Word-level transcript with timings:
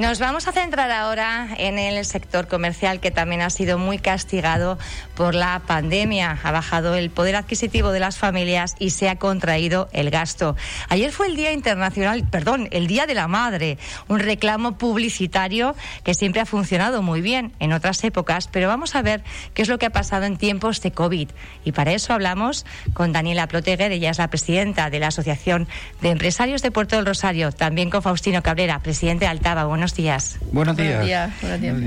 Nos 0.00 0.18
vamos 0.18 0.48
a 0.48 0.52
centrar 0.52 0.90
ahora 0.90 1.48
en 1.58 1.78
el 1.78 2.02
sector 2.06 2.48
comercial 2.48 3.00
que 3.00 3.10
también 3.10 3.42
ha 3.42 3.50
sido 3.50 3.76
muy 3.76 3.98
castigado 3.98 4.78
por 5.14 5.34
la 5.34 5.60
pandemia. 5.66 6.38
Ha 6.42 6.50
bajado 6.50 6.94
el 6.94 7.10
poder 7.10 7.36
adquisitivo 7.36 7.92
de 7.92 8.00
las 8.00 8.16
familias 8.16 8.76
y 8.78 8.90
se 8.90 9.10
ha 9.10 9.16
contraído 9.16 9.90
el 9.92 10.08
gasto. 10.08 10.56
Ayer 10.88 11.12
fue 11.12 11.26
el 11.26 11.36
Día 11.36 11.52
Internacional, 11.52 12.26
perdón, 12.26 12.68
el 12.70 12.86
Día 12.86 13.06
de 13.06 13.12
la 13.12 13.28
Madre, 13.28 13.76
un 14.08 14.20
reclamo 14.20 14.78
publicitario 14.78 15.76
que 16.02 16.14
siempre 16.14 16.40
ha 16.40 16.46
funcionado 16.46 17.02
muy 17.02 17.20
bien 17.20 17.52
en 17.60 17.74
otras 17.74 18.02
épocas, 18.02 18.48
pero 18.48 18.68
vamos 18.68 18.94
a 18.94 19.02
ver 19.02 19.22
qué 19.52 19.60
es 19.60 19.68
lo 19.68 19.78
que 19.78 19.84
ha 19.84 19.90
pasado 19.90 20.24
en 20.24 20.38
tiempos 20.38 20.80
de 20.80 20.92
COVID. 20.92 21.28
Y 21.62 21.72
para 21.72 21.92
eso 21.92 22.14
hablamos 22.14 22.64
con 22.94 23.12
Daniela 23.12 23.48
Ploteguer, 23.48 23.92
ella 23.92 24.08
es 24.08 24.18
la 24.18 24.30
presidenta 24.30 24.88
de 24.88 24.98
la 24.98 25.08
Asociación 25.08 25.68
de 26.00 26.08
Empresarios 26.08 26.62
de 26.62 26.70
Puerto 26.70 26.96
del 26.96 27.04
Rosario, 27.04 27.52
también 27.52 27.90
con 27.90 28.00
Faustino 28.00 28.42
Cabrera, 28.42 28.78
presidente 28.78 29.26
de 29.26 29.30
Altava. 29.30 29.66
Buenos 29.66 29.89
días. 29.94 30.38
Buenos 30.52 30.76
días. 30.76 31.30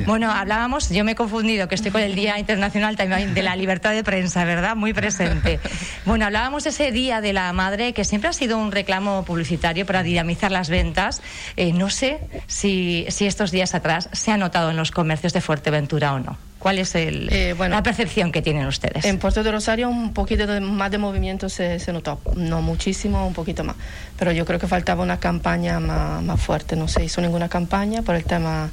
Bueno, 0.05 0.31
hablábamos, 0.31 0.89
yo 0.89 1.03
me 1.03 1.13
he 1.13 1.15
confundido, 1.15 1.67
que 1.67 1.75
estoy 1.75 1.91
con 1.91 2.01
el 2.01 2.15
Día 2.15 2.37
Internacional 2.39 2.95
también 2.95 3.33
de 3.33 3.43
la 3.43 3.55
Libertad 3.55 3.91
de 3.91 4.03
Prensa, 4.03 4.45
¿verdad? 4.45 4.75
Muy 4.75 4.93
presente. 4.93 5.59
Bueno, 6.05 6.25
hablábamos 6.25 6.63
de 6.63 6.71
ese 6.71 6.91
Día 6.91 7.21
de 7.21 7.33
la 7.33 7.51
Madre, 7.53 7.93
que 7.93 8.03
siempre 8.03 8.29
ha 8.29 8.33
sido 8.33 8.57
un 8.57 8.71
reclamo 8.71 9.23
publicitario 9.23 9.85
para 9.85 10.03
dinamizar 10.03 10.51
las 10.51 10.69
ventas. 10.69 11.21
Eh, 11.55 11.73
no 11.73 11.89
sé 11.89 12.19
si, 12.47 13.05
si 13.09 13.25
estos 13.25 13.51
días 13.51 13.75
atrás 13.75 14.09
se 14.11 14.31
ha 14.31 14.37
notado 14.37 14.71
en 14.71 14.77
los 14.77 14.91
comercios 14.91 15.33
de 15.33 15.41
Fuerteventura 15.41 16.13
o 16.13 16.19
no. 16.19 16.37
¿Cuál 16.63 16.79
es 16.79 16.95
el, 16.95 17.27
eh, 17.29 17.53
la 17.59 17.83
percepción 17.83 18.31
que 18.31 18.41
tienen 18.41 18.65
ustedes? 18.67 19.03
En 19.03 19.19
Puerto 19.19 19.43
de 19.43 19.51
Rosario 19.51 19.89
un 19.89 20.13
poquito 20.13 20.47
más 20.61 20.91
de 20.91 20.97
movimiento 20.97 21.49
se, 21.49 21.77
se, 21.77 21.91
notó, 21.91 22.21
no 22.37 22.61
muchísimo, 22.61 23.27
un 23.27 23.33
poquito 23.33 23.65
más, 23.65 23.75
pero 24.17 24.31
yo 24.31 24.45
creo 24.45 24.59
que 24.59 24.67
faltaba 24.67 25.03
una 25.03 25.19
campaña 25.19 25.81
más, 25.81 26.23
más, 26.23 26.39
fuerte, 26.39 26.77
no 26.77 26.87
se 26.87 27.03
hizo 27.03 27.19
ninguna 27.19 27.49
campaña 27.49 28.01
por 28.01 28.15
el 28.15 28.23
tema, 28.23 28.71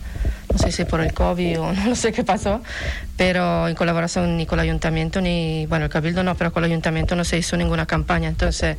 no 0.53 0.59
sé 0.59 0.71
si 0.71 0.85
por 0.85 1.01
el 1.01 1.13
COVID 1.13 1.61
o 1.61 1.73
no 1.89 1.97
sé 1.97 2.13
qué 2.13 2.23
pasó, 2.23 2.63
pero 3.17 3.67
en 3.67 3.75
colaboración 3.75 4.37
ni 4.37 4.47
con 4.47 4.61
el 4.61 4.67
ayuntamiento, 4.67 5.21
ni, 5.21 5.67
bueno, 5.67 5.87
el 5.87 5.91
cabildo 5.91 6.23
no, 6.23 6.37
pero 6.37 6.53
con 6.53 6.63
el 6.63 6.71
ayuntamiento 6.71 7.17
no 7.17 7.25
se 7.25 7.39
hizo 7.39 7.57
ninguna 7.57 7.87
campaña, 7.87 8.29
entonces 8.29 8.77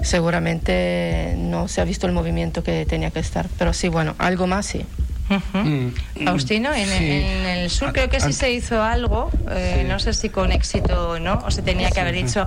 seguramente 0.00 1.34
no 1.38 1.66
se 1.66 1.80
ha 1.80 1.84
visto 1.84 2.06
el 2.06 2.12
movimiento 2.12 2.62
que 2.62 2.86
tenía 2.86 3.10
que 3.10 3.18
estar, 3.18 3.48
pero 3.58 3.72
sí, 3.72 3.88
bueno, 3.88 4.14
algo 4.16 4.46
más 4.46 4.64
sí. 4.64 4.86
Mm. 5.52 5.88
Faustino, 6.24 6.72
en, 6.74 6.88
el 6.88 7.70
sur 7.70 7.92
creo 7.92 8.08
que 8.08 8.20
sí 8.20 8.32
se 8.32 8.52
hizo 8.52 8.82
algo, 8.82 9.30
eh, 9.50 9.84
no 9.86 9.98
sé 9.98 10.14
si 10.14 10.30
con 10.30 10.52
éxito 10.52 11.10
o 11.10 11.18
no, 11.18 11.42
o 11.44 11.50
se 11.50 11.62
tenía 11.62 11.90
que 11.90 12.00
haber 12.00 12.14
dicho, 12.14 12.46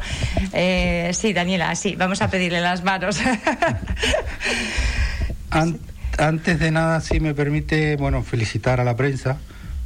eh, 0.54 1.12
sí, 1.14 1.34
Daniela, 1.34 1.76
sí, 1.76 1.96
vamos 1.96 2.22
a 2.22 2.30
pedirle 2.30 2.62
las 2.62 2.84
manos. 2.84 3.20
antes 6.18 6.60
de 6.60 6.72
nada, 6.72 7.02
si 7.02 7.20
me 7.20 7.34
permite, 7.34 7.98
bueno, 7.98 8.24
felicitar 8.24 8.80
a 8.80 8.84
la 8.84 8.96
prensa 8.96 9.38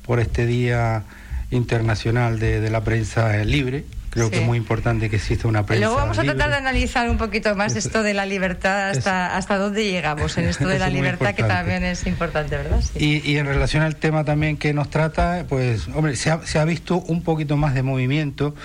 por 0.05 0.19
este 0.19 0.45
Día 0.45 1.03
Internacional 1.51 2.39
de 2.39 2.69
la 2.69 2.83
Prensa 2.83 3.37
Libre 3.43 3.85
Creo 4.15 4.31
que 4.31 4.37
es 4.37 4.45
muy 4.45 4.57
importante 4.57 5.09
que 5.09 5.17
exista 5.17 5.49
una 5.49 5.65
prensa. 5.65 5.87
Luego 5.87 5.99
vamos 5.99 6.17
a 6.17 6.23
tratar 6.23 6.49
de 6.49 6.55
analizar 6.55 7.09
un 7.09 7.17
poquito 7.17 7.53
más 7.53 7.75
esto, 7.75 8.01
de 8.01 8.13
la 8.13 8.25
libertad, 8.25 8.91
hasta, 8.91 9.35
hasta 9.35 9.57
dónde 9.57 9.83
llegamos 9.83 10.37
en 10.37 10.45
esto 10.45 10.69
de 10.69 10.79
la 10.79 10.89
libertad, 10.89 11.35
que 11.35 11.43
también 11.43 11.83
es 11.83 12.07
importante, 12.07 12.55
¿verdad? 12.55 12.81
Y, 12.95 13.29
y, 13.29 13.37
en 13.37 13.45
relación 13.45 13.83
al 13.83 13.97
tema 13.97 14.23
también 14.23 14.55
que 14.55 14.73
nos 14.73 14.89
trata, 14.89 15.45
pues, 15.49 15.89
hombre, 15.89 16.15
se 16.15 16.31
ha, 16.31 16.45
se 16.47 16.59
ha 16.59 16.63
visto 16.63 16.99
un 17.07 17.23
poquito 17.23 17.57
más 17.57 17.73
de 17.73 17.83
movimiento. 17.83 18.55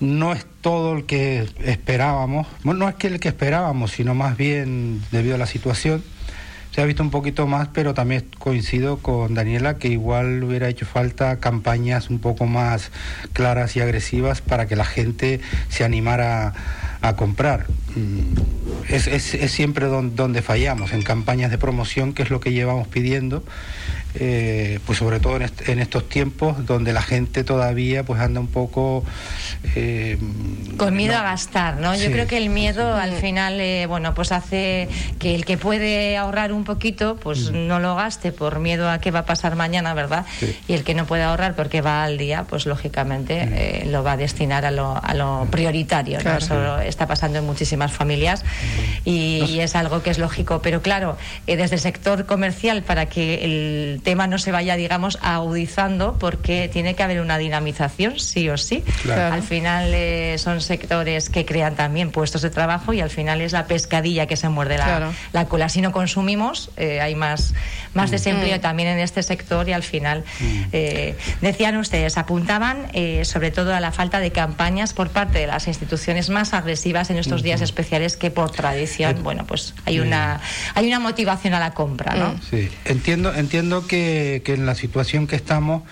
No 0.00 0.32
es 0.32 0.46
todo 0.62 0.96
el 0.96 1.04
que 1.04 1.46
esperábamos, 1.62 2.46
no 2.64 2.88
es 2.88 2.94
que 2.94 3.08
el 3.08 3.20
que 3.20 3.28
esperábamos, 3.28 3.92
sino 3.92 4.14
más 4.14 4.36
bien 4.38 5.02
debido 5.12 5.34
a 5.34 5.38
la 5.38 5.46
situación 5.46 6.02
se 6.74 6.82
ha 6.82 6.86
visto 6.86 7.04
un 7.04 7.10
poquito 7.10 7.46
más, 7.46 7.68
pero 7.68 7.94
también 7.94 8.24
coincido 8.40 8.98
con 8.98 9.32
Daniela 9.34 9.78
que 9.78 9.86
igual 9.86 10.42
hubiera 10.42 10.68
hecho 10.68 10.84
falta 10.86 11.38
campañas 11.38 12.10
un 12.10 12.18
poco 12.18 12.46
más 12.46 12.90
claras 13.32 13.76
y 13.76 13.80
agresivas 13.80 14.40
para 14.40 14.66
que 14.66 14.74
la 14.74 14.84
gente 14.84 15.40
se 15.68 15.84
animara 15.84 16.52
a, 17.00 17.14
comprar. 17.14 17.66
Mm, 17.94 18.92
es, 18.92 19.06
es, 19.06 19.52
siempre 19.52 19.86
donde, 19.86 20.42
fallamos, 20.42 20.92
en 20.92 21.02
campañas 21.02 21.52
de 21.52 21.58
promoción, 21.58 22.12
que 22.12 22.24
es 22.24 22.30
lo 22.30 22.40
que 22.40 22.50
llevamos 22.50 22.88
pidiendo, 22.88 23.44
eh, 24.14 24.78
pues 24.86 24.98
sobre 24.98 25.20
todo 25.20 25.36
en, 25.36 25.78
estos 25.78 26.08
tiempos 26.08 26.66
donde 26.66 26.92
la 26.92 27.02
gente 27.02 27.44
todavía 27.44 28.04
pues 28.04 28.20
anda 28.20 28.40
un 28.40 28.48
poco 28.48 29.04
eh, 29.74 30.18
con 30.76 30.94
miedo 30.96 31.16
a 31.16 31.22
gastar, 31.22 31.78
¿no? 31.78 31.94
Yo 31.94 32.10
creo 32.10 32.26
que 32.26 32.36
el 32.36 32.50
miedo 32.50 32.94
al 32.94 33.12
final, 33.12 33.60
eh, 33.60 33.86
bueno, 33.86 34.14
pues 34.14 34.32
hace 34.32 34.88
que 35.18 35.34
el 35.34 35.44
que 35.44 35.56
puede 35.56 36.16
ahorrar 36.16 36.52
un 36.52 36.64
poquito, 36.64 37.16
pues 37.16 37.50
mm. 37.50 37.66
no 37.66 37.80
lo 37.80 37.94
gaste 37.94 38.32
por 38.32 38.58
miedo 38.58 38.90
a 38.90 38.98
qué 38.98 39.10
va 39.10 39.20
a 39.20 39.24
pasar 39.24 39.56
mañana, 39.56 39.94
¿verdad? 39.94 40.26
Y 40.68 40.74
el 40.74 40.84
que 40.84 40.94
no 40.94 41.06
puede 41.06 41.22
ahorrar 41.22 41.54
porque 41.54 41.80
va 41.80 42.04
al 42.04 42.18
día, 42.18 42.44
pues 42.48 42.66
lógicamente 42.66 43.46
mm. 43.46 43.52
eh, 43.52 43.82
lo 43.86 44.02
va 44.02 44.12
a 44.12 44.16
destinar 44.16 44.64
a 44.64 44.70
lo, 44.70 45.00
a 45.02 45.14
lo 45.14 45.46
prioritario, 45.50 46.18
¿no? 46.22 46.36
Eso 46.36 46.78
está 46.80 47.06
pasando 47.06 47.38
en 47.38 47.46
muchísimas 47.46 47.92
familias 47.92 48.42
mm. 48.44 49.08
y, 49.08 49.60
es 49.60 49.76
algo 49.76 50.02
que 50.02 50.10
es 50.10 50.18
lógico. 50.18 50.60
Pero 50.62 50.82
claro, 50.82 51.16
desde 51.46 51.76
el 51.76 51.80
sector 51.80 52.26
comercial, 52.26 52.82
para 52.82 53.06
que 53.06 53.44
el 53.44 54.00
tema 54.04 54.28
no 54.28 54.38
se 54.38 54.52
vaya, 54.52 54.76
digamos, 54.76 55.18
agudizando, 55.22 56.16
porque 56.20 56.68
tiene 56.72 56.94
que 56.94 57.02
haber 57.02 57.20
una 57.20 57.38
dinamización, 57.38 58.20
sí 58.20 58.48
o 58.48 58.56
sí. 58.56 58.84
Al 59.10 59.42
final 59.42 59.92
eh, 59.92 60.36
son 60.38 60.60
sectores 60.60 61.28
que 61.30 61.44
crean 61.44 61.74
también 61.74 62.12
puestos 62.12 62.42
de 62.42 62.50
trabajo 62.50 62.92
y 62.92 63.00
al 63.00 63.10
final 63.10 63.40
es 63.40 63.52
la 63.52 63.66
pescadilla 63.66 64.26
que 64.26 64.36
se 64.36 64.48
muerde 64.48 64.78
la, 64.78 65.46
cola. 65.46 65.68
Si 65.68 65.80
no 65.80 65.90
consumimos, 65.90 66.70
eh, 66.76 67.00
hay 67.00 67.14
más, 67.16 67.54
más 67.94 68.10
mm. 68.10 68.12
desempleo 68.12 68.58
mm. 68.58 68.60
también 68.60 68.88
en 68.90 68.98
este 69.00 69.22
sector 69.22 69.68
y 69.68 69.72
al 69.72 69.82
final, 69.82 70.24
mm. 70.38 70.62
eh, 70.72 71.16
decían 71.40 71.76
ustedes, 71.76 72.16
apuntaban 72.16 72.86
sobre 73.24 73.50
todo 73.50 73.74
a 73.74 73.80
la 73.80 73.90
falta 73.90 74.20
de 74.20 74.30
campañas 74.30 74.92
por 74.92 75.08
parte 75.08 75.38
de 75.38 75.46
las 75.46 75.66
instituciones 75.66 76.28
más 76.28 76.52
agresivas 76.52 77.10
en 77.10 77.16
estos 77.16 77.42
días 77.42 77.60
especiales 77.60 78.16
que 78.16 78.30
por 78.30 78.50
tradición, 78.50 79.22
bueno, 79.22 79.46
pues 79.46 79.74
hay 79.86 80.00
una, 80.00 80.40
hay 80.74 80.86
una 80.86 81.00
motivación 81.00 81.54
a 81.54 81.60
la 81.60 81.72
compra, 81.72 82.14
¿no? 82.14 82.38
Sí, 82.50 82.68
entiendo, 82.84 83.34
entiendo 83.34 83.86
que, 83.86 83.93
que 84.44 84.54
en 84.54 84.66
la 84.66 84.74
situación 84.74 85.26
que 85.26 85.36
estamos 85.36 85.82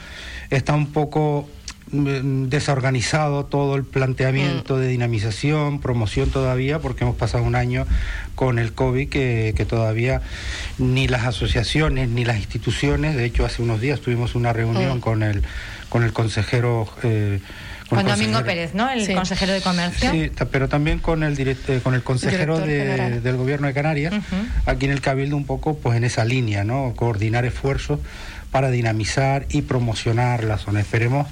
está 0.51 0.75
un 0.75 0.93
poco 0.93 1.49
Mm, 1.93 2.49
desorganizado 2.49 3.45
todo 3.45 3.77
el 3.77 3.85
planteamiento 3.85 4.77
mm. 4.77 4.81
de 4.81 4.89
dinamización, 4.89 5.79
promoción 5.79 6.31
todavía, 6.31 6.79
porque 6.79 7.05
hemos 7.05 7.17
pasado 7.17 7.45
un 7.45 7.55
año 7.55 7.87
con 8.35 8.59
el 8.59 8.73
COVID 8.73 9.11
que, 9.11 9.53
que, 9.55 9.67
todavía 9.67 10.23
ni 10.79 11.07
las 11.07 11.27
asociaciones 11.27 12.09
ni 12.09 12.25
las 12.25 12.39
instituciones, 12.39 13.15
de 13.15 13.27
hecho 13.27 13.45
hace 13.45 13.61
unos 13.61 13.83
días 13.83 14.01
tuvimos 14.01 14.35
una 14.35 14.55
reunión 14.55 14.99
mm. 14.99 15.01
con 15.01 15.23
el 15.23 15.43
con 15.91 16.03
el 16.03 16.15
consejero 16.15 16.89
eh, 17.03 17.41
con, 17.89 18.07
Domingo 18.07 18.43
Pérez, 18.45 18.75
¿no? 18.75 18.91
El 18.91 19.15
consejero 19.15 19.53
de 19.53 19.61
comercio. 19.61 20.11
Sí, 20.11 20.31
pero 20.51 20.69
también 20.69 20.99
con 20.99 21.23
el 21.23 21.39
eh, 21.39 21.81
con 21.83 21.95
el 21.95 22.03
consejero 22.03 22.59
del 22.61 23.37
gobierno 23.37 23.67
de 23.67 23.75
Canarias, 23.75 24.15
aquí 24.67 24.87
en 24.87 24.93
el 24.93 25.01
Cabildo 25.01 25.37
un 25.37 25.47
poco 25.47 25.77
pues 25.77 25.97
en 25.97 26.05
esa 26.05 26.25
línea, 26.25 26.65
¿no? 26.65 26.95
Coordinar 26.97 27.45
esfuerzos 27.45 28.01
para 28.53 28.71
dinamizar 28.71 29.47
y 29.49 29.63
promocionar 29.63 30.45
la 30.45 30.59
zona. 30.59 30.81
Esperemos 30.81 31.27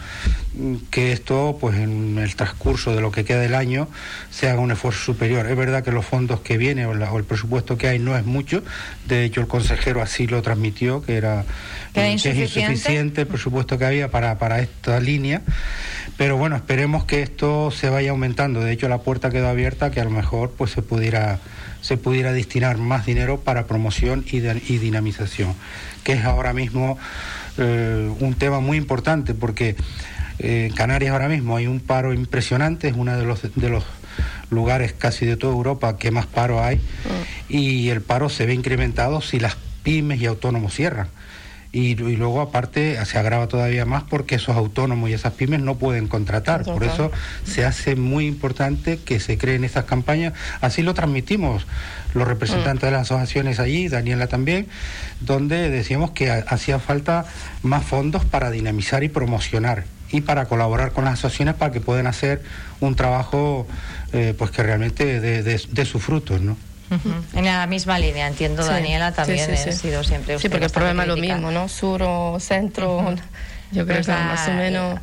mm, 0.54 0.76
que 0.90 1.12
esto, 1.12 1.58
pues 1.60 1.76
en 1.76 2.18
el 2.18 2.34
transcurso 2.34 2.94
de 2.94 3.02
lo 3.02 3.12
que 3.12 3.24
queda 3.24 3.40
del 3.40 3.54
año, 3.54 3.88
se 4.30 4.48
haga 4.48 4.60
un 4.60 4.72
esfuerzo 4.72 5.04
superior. 5.04 5.46
Es 5.46 5.56
verdad 5.56 5.84
que 5.84 5.92
los 5.92 6.06
fondos 6.06 6.40
que 6.40 6.56
vienen 6.56 6.86
o, 6.86 6.92
el 6.92 7.24
presupuesto 7.24 7.76
que 7.76 7.88
hay 7.88 7.98
no 7.98 8.16
es 8.16 8.24
mucho. 8.24 8.64
De 9.06 9.24
hecho, 9.24 9.42
el 9.42 9.48
consejero 9.48 10.00
así 10.00 10.26
lo 10.26 10.40
transmitió, 10.40 11.02
que 11.02 11.16
era 11.16 11.44
que 11.92 12.14
es 12.14 12.24
insuficiente 12.24 13.20
el 13.20 13.26
presupuesto 13.26 13.76
que 13.76 13.84
había 13.84 14.10
para, 14.10 14.38
para 14.38 14.60
esta 14.60 14.98
línea. 14.98 15.42
Pero 16.20 16.36
bueno, 16.36 16.54
esperemos 16.54 17.06
que 17.06 17.22
esto 17.22 17.70
se 17.70 17.88
vaya 17.88 18.10
aumentando. 18.10 18.60
De 18.60 18.72
hecho, 18.72 18.90
la 18.90 18.98
puerta 18.98 19.30
quedó 19.30 19.48
abierta 19.48 19.90
que 19.90 20.02
a 20.02 20.04
lo 20.04 20.10
mejor 20.10 20.50
pues 20.50 20.70
se 20.70 20.82
pudiera 20.82 21.38
se 21.80 21.96
pudiera 21.96 22.34
destinar 22.34 22.76
más 22.76 23.06
dinero 23.06 23.40
para 23.40 23.66
promoción 23.66 24.26
y, 24.30 24.36
y 24.36 24.76
dinamización 24.76 25.54
que 26.04 26.12
es 26.12 26.26
ahora 26.26 26.52
mismo 26.52 26.98
eh, 27.56 28.12
un 28.20 28.34
tema 28.34 28.60
muy 28.60 28.76
importante 28.76 29.32
porque 29.32 29.76
eh, 30.40 30.66
en 30.68 30.74
Canarias 30.74 31.12
ahora 31.12 31.30
mismo 31.30 31.56
hay 31.56 31.66
un 31.66 31.80
paro 31.80 32.12
impresionante, 32.12 32.88
es 32.88 32.96
uno 32.96 33.16
de 33.16 33.24
los, 33.24 33.40
de 33.54 33.70
los 33.70 33.84
lugares 34.50 34.92
casi 34.92 35.24
de 35.24 35.38
toda 35.38 35.54
Europa 35.54 35.96
que 35.96 36.10
más 36.10 36.26
paro 36.26 36.62
hay 36.62 36.76
mm. 36.76 36.80
y 37.48 37.88
el 37.88 38.02
paro 38.02 38.28
se 38.28 38.44
ve 38.44 38.52
incrementado 38.52 39.22
si 39.22 39.40
las 39.40 39.56
pymes 39.82 40.20
y 40.20 40.26
autónomos 40.26 40.74
cierran. 40.74 41.08
Y, 41.72 41.94
luego 41.94 42.40
aparte 42.40 43.04
se 43.04 43.18
agrava 43.18 43.46
todavía 43.46 43.84
más 43.84 44.02
porque 44.02 44.34
esos 44.34 44.56
autónomos 44.56 45.08
y 45.08 45.12
esas 45.12 45.34
pymes 45.34 45.60
no 45.60 45.76
pueden 45.76 46.08
contratar. 46.08 46.64
Por 46.64 46.82
eso 46.82 47.12
se 47.44 47.64
hace 47.64 47.94
muy 47.94 48.26
importante 48.26 48.98
que 48.98 49.20
se 49.20 49.38
creen 49.38 49.62
estas 49.62 49.84
campañas. 49.84 50.32
Así 50.60 50.82
lo 50.82 50.94
transmitimos 50.94 51.66
los 52.12 52.26
representantes 52.26 52.82
de 52.82 52.90
las 52.90 53.02
asociaciones 53.02 53.60
allí, 53.60 53.86
Daniela 53.86 54.26
también, 54.26 54.66
donde 55.20 55.70
decíamos 55.70 56.10
que 56.10 56.30
hacía 56.30 56.80
falta 56.80 57.24
más 57.62 57.84
fondos 57.84 58.24
para 58.24 58.50
dinamizar 58.50 59.04
y 59.04 59.08
promocionar 59.08 59.84
y 60.10 60.22
para 60.22 60.46
colaborar 60.46 60.90
con 60.90 61.04
las 61.04 61.14
asociaciones 61.14 61.54
para 61.54 61.70
que 61.70 61.80
puedan 61.80 62.08
hacer 62.08 62.42
un 62.80 62.96
trabajo 62.96 63.68
eh, 64.12 64.34
pues 64.36 64.50
que 64.50 64.64
realmente 64.64 65.20
dé 65.20 65.44
de, 65.44 65.62
de 65.70 65.84
sus 65.84 66.02
frutos, 66.02 66.40
¿no? 66.40 66.56
En 67.34 67.44
la 67.44 67.66
misma 67.66 67.98
línea, 67.98 68.26
entiendo, 68.26 68.64
Daniela, 68.64 69.12
también 69.12 69.50
ha 69.50 69.56
sido 69.56 70.02
siempre 70.02 70.38
Sí, 70.38 70.48
porque 70.48 70.66
el 70.66 70.72
problema 70.72 71.02
es 71.02 71.08
lo 71.08 71.16
mismo, 71.16 71.50
¿no? 71.50 71.68
Sur 71.68 72.02
o 72.02 72.38
centro, 72.40 73.14
yo 73.72 73.86
creo 73.86 74.02
que 74.02 74.12
más 74.12 74.48
o 74.48 74.52
menos... 74.52 75.00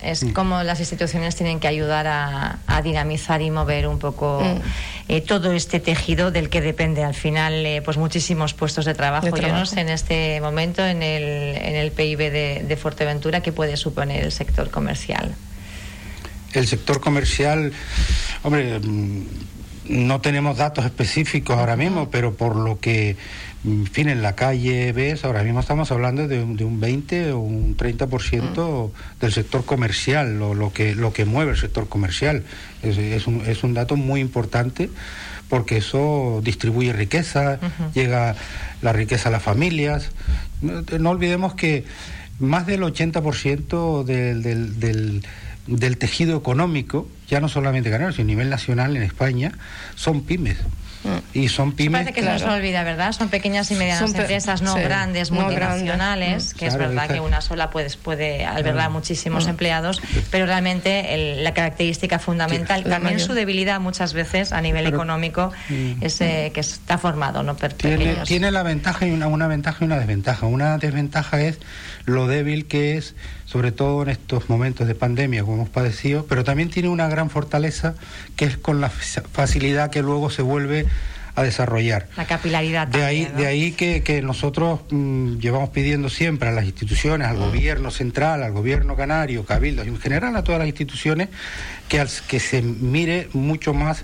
Es 0.00 0.24
como 0.32 0.62
las 0.62 0.78
instituciones 0.78 1.34
tienen 1.34 1.58
que 1.58 1.66
ayudar 1.66 2.06
a, 2.06 2.82
dinamizar 2.84 3.42
y 3.42 3.50
mover 3.50 3.88
un 3.88 3.98
poco 3.98 4.40
mm. 4.40 4.60
eh, 5.08 5.20
todo 5.22 5.50
este 5.52 5.80
tejido 5.80 6.30
del 6.30 6.50
que 6.50 6.60
depende 6.60 7.02
al 7.02 7.14
final 7.14 7.66
eh, 7.66 7.82
pues 7.84 7.96
muchísimos 7.96 8.54
puestos 8.54 8.84
de 8.84 8.94
trabajo. 8.94 9.36
Yo 9.36 9.48
no 9.48 9.66
sé 9.66 9.80
en 9.80 9.88
este 9.88 10.40
momento 10.40 10.86
en 10.86 11.02
el, 11.02 11.56
en 11.56 11.74
el 11.74 11.90
PIB 11.90 12.18
de, 12.18 12.64
de 12.68 12.76
Fuerteventura 12.76 13.40
qué 13.40 13.50
puede 13.50 13.76
suponer 13.76 14.22
el 14.22 14.30
sector 14.30 14.70
comercial. 14.70 15.34
El 16.52 16.66
sector 16.66 17.00
comercial, 17.00 17.72
hombre, 18.44 18.78
mm, 18.78 19.24
no 19.88 20.20
tenemos 20.20 20.56
datos 20.56 20.84
específicos 20.84 21.56
ahora 21.58 21.76
mismo, 21.76 22.10
pero 22.10 22.34
por 22.34 22.56
lo 22.56 22.80
que, 22.80 23.16
en 23.64 23.86
fin, 23.86 24.08
en 24.08 24.22
la 24.22 24.34
calle 24.34 24.92
ves, 24.92 25.24
ahora 25.24 25.42
mismo 25.42 25.60
estamos 25.60 25.90
hablando 25.92 26.28
de, 26.28 26.42
un 26.42 26.80
20 26.80 27.32
o 27.32 27.38
un 27.38 27.76
30% 27.76 28.90
del 29.20 29.32
sector 29.32 29.64
comercial, 29.64 30.38
lo, 30.38 30.54
lo, 30.54 30.72
que, 30.72 30.94
lo 30.94 31.12
que 31.12 31.24
mueve 31.24 31.52
el 31.52 31.56
sector 31.56 31.88
comercial. 31.88 32.44
Es, 32.82 33.26
un, 33.26 33.42
es 33.46 33.64
un 33.64 33.74
dato 33.74 33.96
muy 33.96 34.20
importante 34.20 34.90
porque 35.48 35.76
eso 35.76 36.40
distribuye 36.42 36.92
riqueza, 36.92 37.58
llega 37.94 38.34
la 38.82 38.92
riqueza 38.92 39.28
a 39.28 39.32
las 39.32 39.42
familias. 39.42 40.10
No, 40.60 41.10
olvidemos 41.10 41.54
que 41.54 41.84
más 42.38 42.66
del 42.66 42.82
80% 42.82 44.04
del, 44.04 44.42
del, 44.42 44.80
del 44.80 45.22
del 45.66 45.98
tejido 45.98 46.36
económico, 46.36 47.08
ya 47.28 47.40
no 47.40 47.48
solamente 47.48 47.90
canario, 47.90 48.12
sino 48.12 48.24
a 48.24 48.28
nivel 48.28 48.50
nacional 48.50 48.96
en 48.96 49.02
España, 49.02 49.52
son 49.94 50.22
pymes. 50.22 50.58
Mm. 51.06 51.38
Y 51.38 51.48
son 51.48 51.72
pymes. 51.72 52.02
Parece 52.02 52.12
que 52.12 52.22
no 52.22 52.38
se 52.38 52.44
olvida, 52.44 52.82
¿verdad? 52.82 53.12
Son 53.12 53.28
pequeñas 53.28 53.70
y 53.70 53.74
medianas 53.74 54.14
empresas, 54.14 54.62
no 54.62 54.74
grandes, 54.74 55.30
multinacionales, 55.30 56.54
mm. 56.54 56.58
que 56.58 56.66
es 56.66 56.76
verdad 56.76 57.08
que 57.08 57.20
una 57.20 57.40
sola 57.40 57.70
puede, 57.70 57.90
puede 58.02 58.44
albergar 58.44 58.90
muchísimos 58.90 59.46
mm. 59.46 59.50
empleados, 59.50 60.02
pero 60.30 60.46
realmente 60.46 61.36
la 61.42 61.54
característica 61.54 62.18
fundamental, 62.18 62.84
también 62.84 63.20
su 63.20 63.34
debilidad 63.34 63.80
muchas 63.80 64.12
veces 64.12 64.52
a 64.52 64.60
nivel 64.60 64.86
económico, 64.86 65.52
es 66.00 66.20
eh, 66.20 66.50
que 66.52 66.60
está 66.60 66.98
formado, 66.98 67.42
¿no? 67.42 67.56
tiene, 67.56 68.16
tiene, 68.24 68.50
la 68.50 68.62
ventaja 68.62 69.06
y 69.06 69.10
una, 69.10 69.26
una 69.28 69.46
ventaja 69.46 69.78
y 69.80 69.86
una 69.86 69.98
desventaja. 69.98 70.46
Una 70.46 70.78
desventaja 70.78 71.40
es 71.40 71.58
lo 72.04 72.26
débil 72.26 72.66
que 72.66 72.96
es 72.96 73.14
sobre 73.46 73.72
todo 73.72 74.02
en 74.02 74.10
estos 74.10 74.50
momentos 74.50 74.86
de 74.86 74.94
pandemia 74.94 75.42
como 75.42 75.54
hemos 75.54 75.68
padecido, 75.68 76.26
pero 76.26 76.44
también 76.44 76.68
tiene 76.68 76.88
una 76.88 77.08
gran 77.08 77.30
fortaleza 77.30 77.94
que 78.34 78.44
es 78.44 78.58
con 78.58 78.80
la 78.80 78.90
facilidad 78.90 79.90
que 79.90 80.02
luego 80.02 80.30
se 80.30 80.42
vuelve 80.42 80.86
a 81.36 81.42
desarrollar. 81.42 82.08
La 82.16 82.24
capilaridad. 82.24 82.88
De 82.88 83.04
ahí, 83.04 83.30
de 83.36 83.46
ahí 83.46 83.72
que, 83.72 84.22
nosotros 84.22 84.80
mm, 84.90 85.36
llevamos 85.36 85.68
pidiendo 85.70 86.08
siempre 86.08 86.48
a 86.48 86.52
las 86.52 86.64
instituciones, 86.64 87.28
al 87.28 87.36
mm. 87.36 87.40
gobierno 87.40 87.90
central, 87.90 88.42
al 88.42 88.52
gobierno 88.52 88.96
canario, 88.96 89.44
cabildos, 89.44 89.86
en 89.86 89.98
general 89.98 90.34
a 90.34 90.42
todas 90.42 90.58
las 90.58 90.66
instituciones, 90.66 91.28
que, 91.88 92.04
que 92.26 92.40
se 92.40 92.62
mire 92.62 93.28
mucho 93.34 93.74
más 93.74 94.02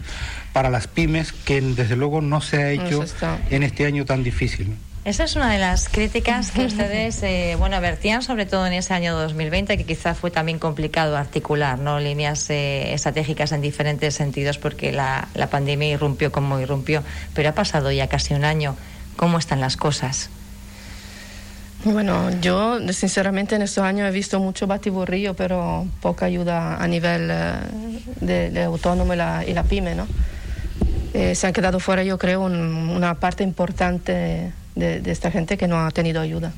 para 0.52 0.70
las 0.70 0.86
pymes, 0.86 1.32
que 1.32 1.60
desde 1.60 1.96
luego 1.96 2.20
no 2.20 2.40
se 2.40 2.62
ha 2.62 2.70
hecho 2.70 3.04
en 3.50 3.62
este 3.62 3.86
año 3.86 4.04
tan 4.04 4.22
difícil. 4.22 4.76
Esa 5.04 5.24
es 5.24 5.34
una 5.34 5.50
de 5.50 5.58
las 5.58 5.88
críticas 5.88 6.52
que 6.52 6.64
ustedes, 6.64 7.24
eh, 7.24 7.56
bueno, 7.58 7.80
vertían 7.80 8.22
sobre 8.22 8.46
todo 8.46 8.68
en 8.68 8.72
ese 8.72 8.94
año 8.94 9.16
2020, 9.16 9.76
que 9.76 9.84
quizá 9.84 10.14
fue 10.14 10.30
también 10.30 10.60
complicado 10.60 11.16
articular, 11.16 11.76
¿no? 11.80 11.98
Líneas 11.98 12.48
eh, 12.50 12.94
estratégicas 12.94 13.50
en 13.50 13.62
diferentes 13.62 14.14
sentidos 14.14 14.58
porque 14.58 14.92
la, 14.92 15.26
la 15.34 15.48
pandemia 15.48 15.88
irrumpió 15.88 16.30
como 16.30 16.60
irrumpió. 16.60 17.02
Pero 17.34 17.48
ha 17.48 17.52
pasado 17.52 17.90
ya 17.90 18.06
casi 18.06 18.34
un 18.34 18.44
año. 18.44 18.76
¿Cómo 19.16 19.38
están 19.38 19.60
las 19.60 19.76
cosas? 19.76 20.30
Bueno, 21.82 22.30
yo 22.40 22.78
sinceramente 22.92 23.56
en 23.56 23.62
estos 23.62 23.82
años 23.82 24.08
he 24.08 24.12
visto 24.12 24.38
mucho 24.38 24.68
batiburrillo, 24.68 25.34
pero 25.34 25.84
poca 26.00 26.26
ayuda 26.26 26.76
a 26.76 26.86
nivel 26.86 27.28
eh, 27.28 28.50
de, 28.52 28.62
autónomo 28.62 29.14
y 29.14 29.16
la, 29.16 29.44
y 29.44 29.52
la, 29.52 29.64
pyme, 29.64 29.96
¿no? 29.96 30.06
se 31.12 31.46
han 31.46 31.52
quedado 31.52 31.78
fuera, 31.78 32.04
yo 32.04 32.16
creo, 32.16 32.40
una 32.40 33.16
parte 33.16 33.44
importante 33.44 34.52
de, 34.74 35.02
esta 35.06 35.30
gente 35.30 35.56
que 35.56 35.68
no 35.68 35.84
ha 35.84 35.90
tenido 35.90 36.20
ayuda. 36.20 36.52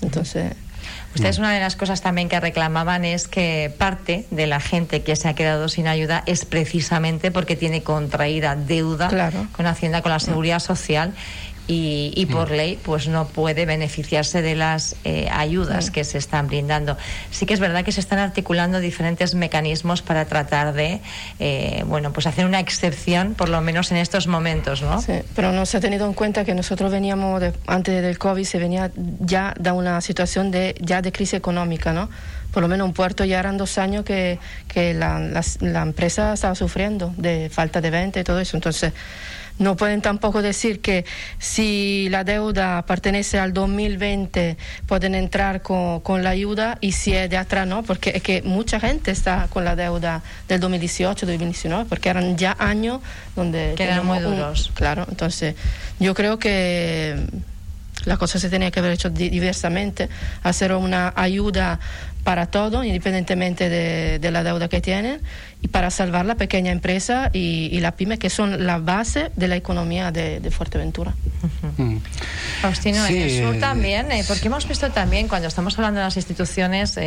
Entonces. 0.00 0.54
Ustedes 1.14 1.38
una 1.38 1.52
de 1.52 1.60
las 1.60 1.74
cosas 1.74 2.00
también 2.00 2.28
que 2.28 2.38
reclamaban 2.38 3.04
es 3.04 3.26
que 3.26 3.74
parte 3.76 4.26
de 4.30 4.46
la 4.46 4.60
gente 4.60 5.02
que 5.02 5.16
se 5.16 5.28
ha 5.28 5.34
quedado 5.34 5.68
sin 5.68 5.88
ayuda 5.88 6.22
es 6.26 6.44
precisamente 6.44 7.30
porque 7.30 7.56
tiene 7.56 7.82
contraída 7.82 8.54
deuda 8.54 9.32
con 9.52 9.66
Hacienda, 9.66 10.02
con 10.02 10.12
la 10.12 10.20
Seguridad 10.20 10.60
Social 10.60 11.14
y, 11.70 12.26
por 12.26 12.50
mm. 12.50 12.54
ley 12.54 12.78
pues 12.82 13.08
no 13.08 13.26
puede 13.26 13.66
beneficiarse 13.66 14.40
de 14.40 14.56
las 14.56 14.96
eh, 15.04 15.28
ayudas 15.30 15.90
mm. 15.90 15.92
que 15.92 16.04
se 16.04 16.18
están 16.18 16.48
brindando. 16.48 16.96
Sí 17.30 17.46
que 17.46 17.54
es 17.54 17.60
verdad 17.60 17.84
que 17.84 17.92
se 17.92 18.00
están 18.00 18.18
articulando 18.18 18.80
diferentes 18.80 19.34
mecanismos 19.34 20.00
para 20.02 20.24
tratar 20.24 20.72
de 20.72 21.00
eh, 21.38 21.84
bueno 21.86 22.12
pues 22.12 22.26
hacer 22.26 22.46
una 22.46 22.58
excepción 22.58 23.34
por 23.34 23.50
lo 23.50 23.60
menos 23.60 23.92
en 23.92 23.98
estos 23.98 24.26
momentos, 24.26 24.82
¿no? 24.82 25.00
Sí, 25.02 25.20
pero 25.36 25.52
no 25.52 25.66
se 25.66 25.76
ha 25.76 25.80
tenido 25.80 26.06
en 26.06 26.14
cuenta 26.14 26.44
que 26.44 26.54
nosotros 26.54 26.90
veníamos 26.90 27.42
antes 27.66 28.02
del 28.02 28.18
COVID 28.18 28.44
se 28.44 28.58
venía 28.58 28.90
ya 29.20 29.54
de 29.58 29.70
una 29.70 30.00
situación 30.00 30.50
de 30.50 30.74
ya 30.80 31.02
de 31.02 31.12
crisis 31.12 31.34
económica, 31.34 31.92
¿no? 31.92 32.08
por 32.52 32.62
lo 32.62 32.68
menos 32.68 32.86
un 32.86 32.94
puerto 32.94 33.24
ya 33.24 33.38
eran 33.38 33.56
dos 33.58 33.78
años 33.78 34.04
que, 34.04 34.38
que 34.68 34.94
la, 34.94 35.42
la, 35.60 35.82
empresa 35.82 36.32
estaba 36.32 36.54
sufriendo 36.54 37.12
de 37.16 37.50
falta 37.50 37.80
de 37.80 37.90
venta 37.90 38.20
y 38.20 38.24
todo 38.24 38.40
eso. 38.40 38.56
Entonces, 38.56 38.92
no 39.58 39.76
pueden 39.76 40.00
tampoco 40.00 40.42
decir 40.42 40.80
que 40.80 41.04
si 41.38 42.08
la 42.10 42.24
deuda 42.24 42.84
pertenece 42.86 43.38
al 43.38 43.52
2020 43.52 44.56
pueden 44.86 45.14
entrar 45.14 45.62
con, 45.62 46.00
con 46.00 46.22
la 46.22 46.30
ayuda 46.30 46.78
y 46.80 46.92
si 46.92 47.14
es 47.14 47.28
de 47.28 47.36
atrás 47.36 47.66
no, 47.66 47.82
porque 47.82 48.12
es 48.14 48.22
que 48.22 48.42
mucha 48.42 48.80
gente 48.80 49.10
está 49.10 49.48
con 49.50 49.64
la 49.64 49.76
deuda 49.76 50.22
del 50.48 50.60
2018, 50.60 51.26
2019, 51.26 51.86
porque 51.88 52.08
eran 52.08 52.36
ya 52.36 52.56
años 52.58 53.00
donde... 53.34 53.74
Que 53.76 53.84
eran 53.84 54.06
muy 54.06 54.18
duros. 54.20 54.70
claro, 54.74 55.06
entonces 55.08 55.54
yo 55.98 56.14
creo 56.14 56.38
que 56.38 57.26
la 58.04 58.16
cosa 58.16 58.38
se 58.38 58.48
tenía 58.48 58.70
que 58.70 58.80
haber 58.80 58.92
hecho 58.92 59.10
diversamente, 59.10 60.08
hacer 60.42 60.72
una 60.72 61.12
ayuda 61.16 61.80
para 62.28 62.44
todo, 62.44 62.84
independientemente 62.84 63.70
de, 63.70 64.18
de 64.18 64.30
la 64.30 64.44
deuda 64.44 64.68
que 64.68 64.82
tienen 64.82 65.22
y 65.60 65.68
para 65.68 65.90
salvar 65.90 66.24
la 66.24 66.36
pequeña 66.36 66.70
empresa 66.70 67.30
y, 67.32 67.80
la 67.80 67.92
pyme, 67.92 68.18
que 68.18 68.30
son 68.30 68.66
la 68.66 68.78
base 68.78 69.30
de 69.34 69.48
la 69.48 69.56
economía 69.56 70.12
de, 70.12 70.48
Fuerteventura. 70.50 71.14
Faustino, 72.60 73.04
en 73.06 73.16
el 73.16 73.42
sur 73.42 73.58
también, 73.58 74.10
eh, 74.10 74.24
porque 74.26 74.46
hemos 74.46 74.66
visto 74.66 74.90
también 74.90 75.28
cuando 75.28 75.46
estamos 75.46 75.76
hablando 75.78 76.00
de 76.00 76.06
las 76.06 76.16
instituciones, 76.16 76.98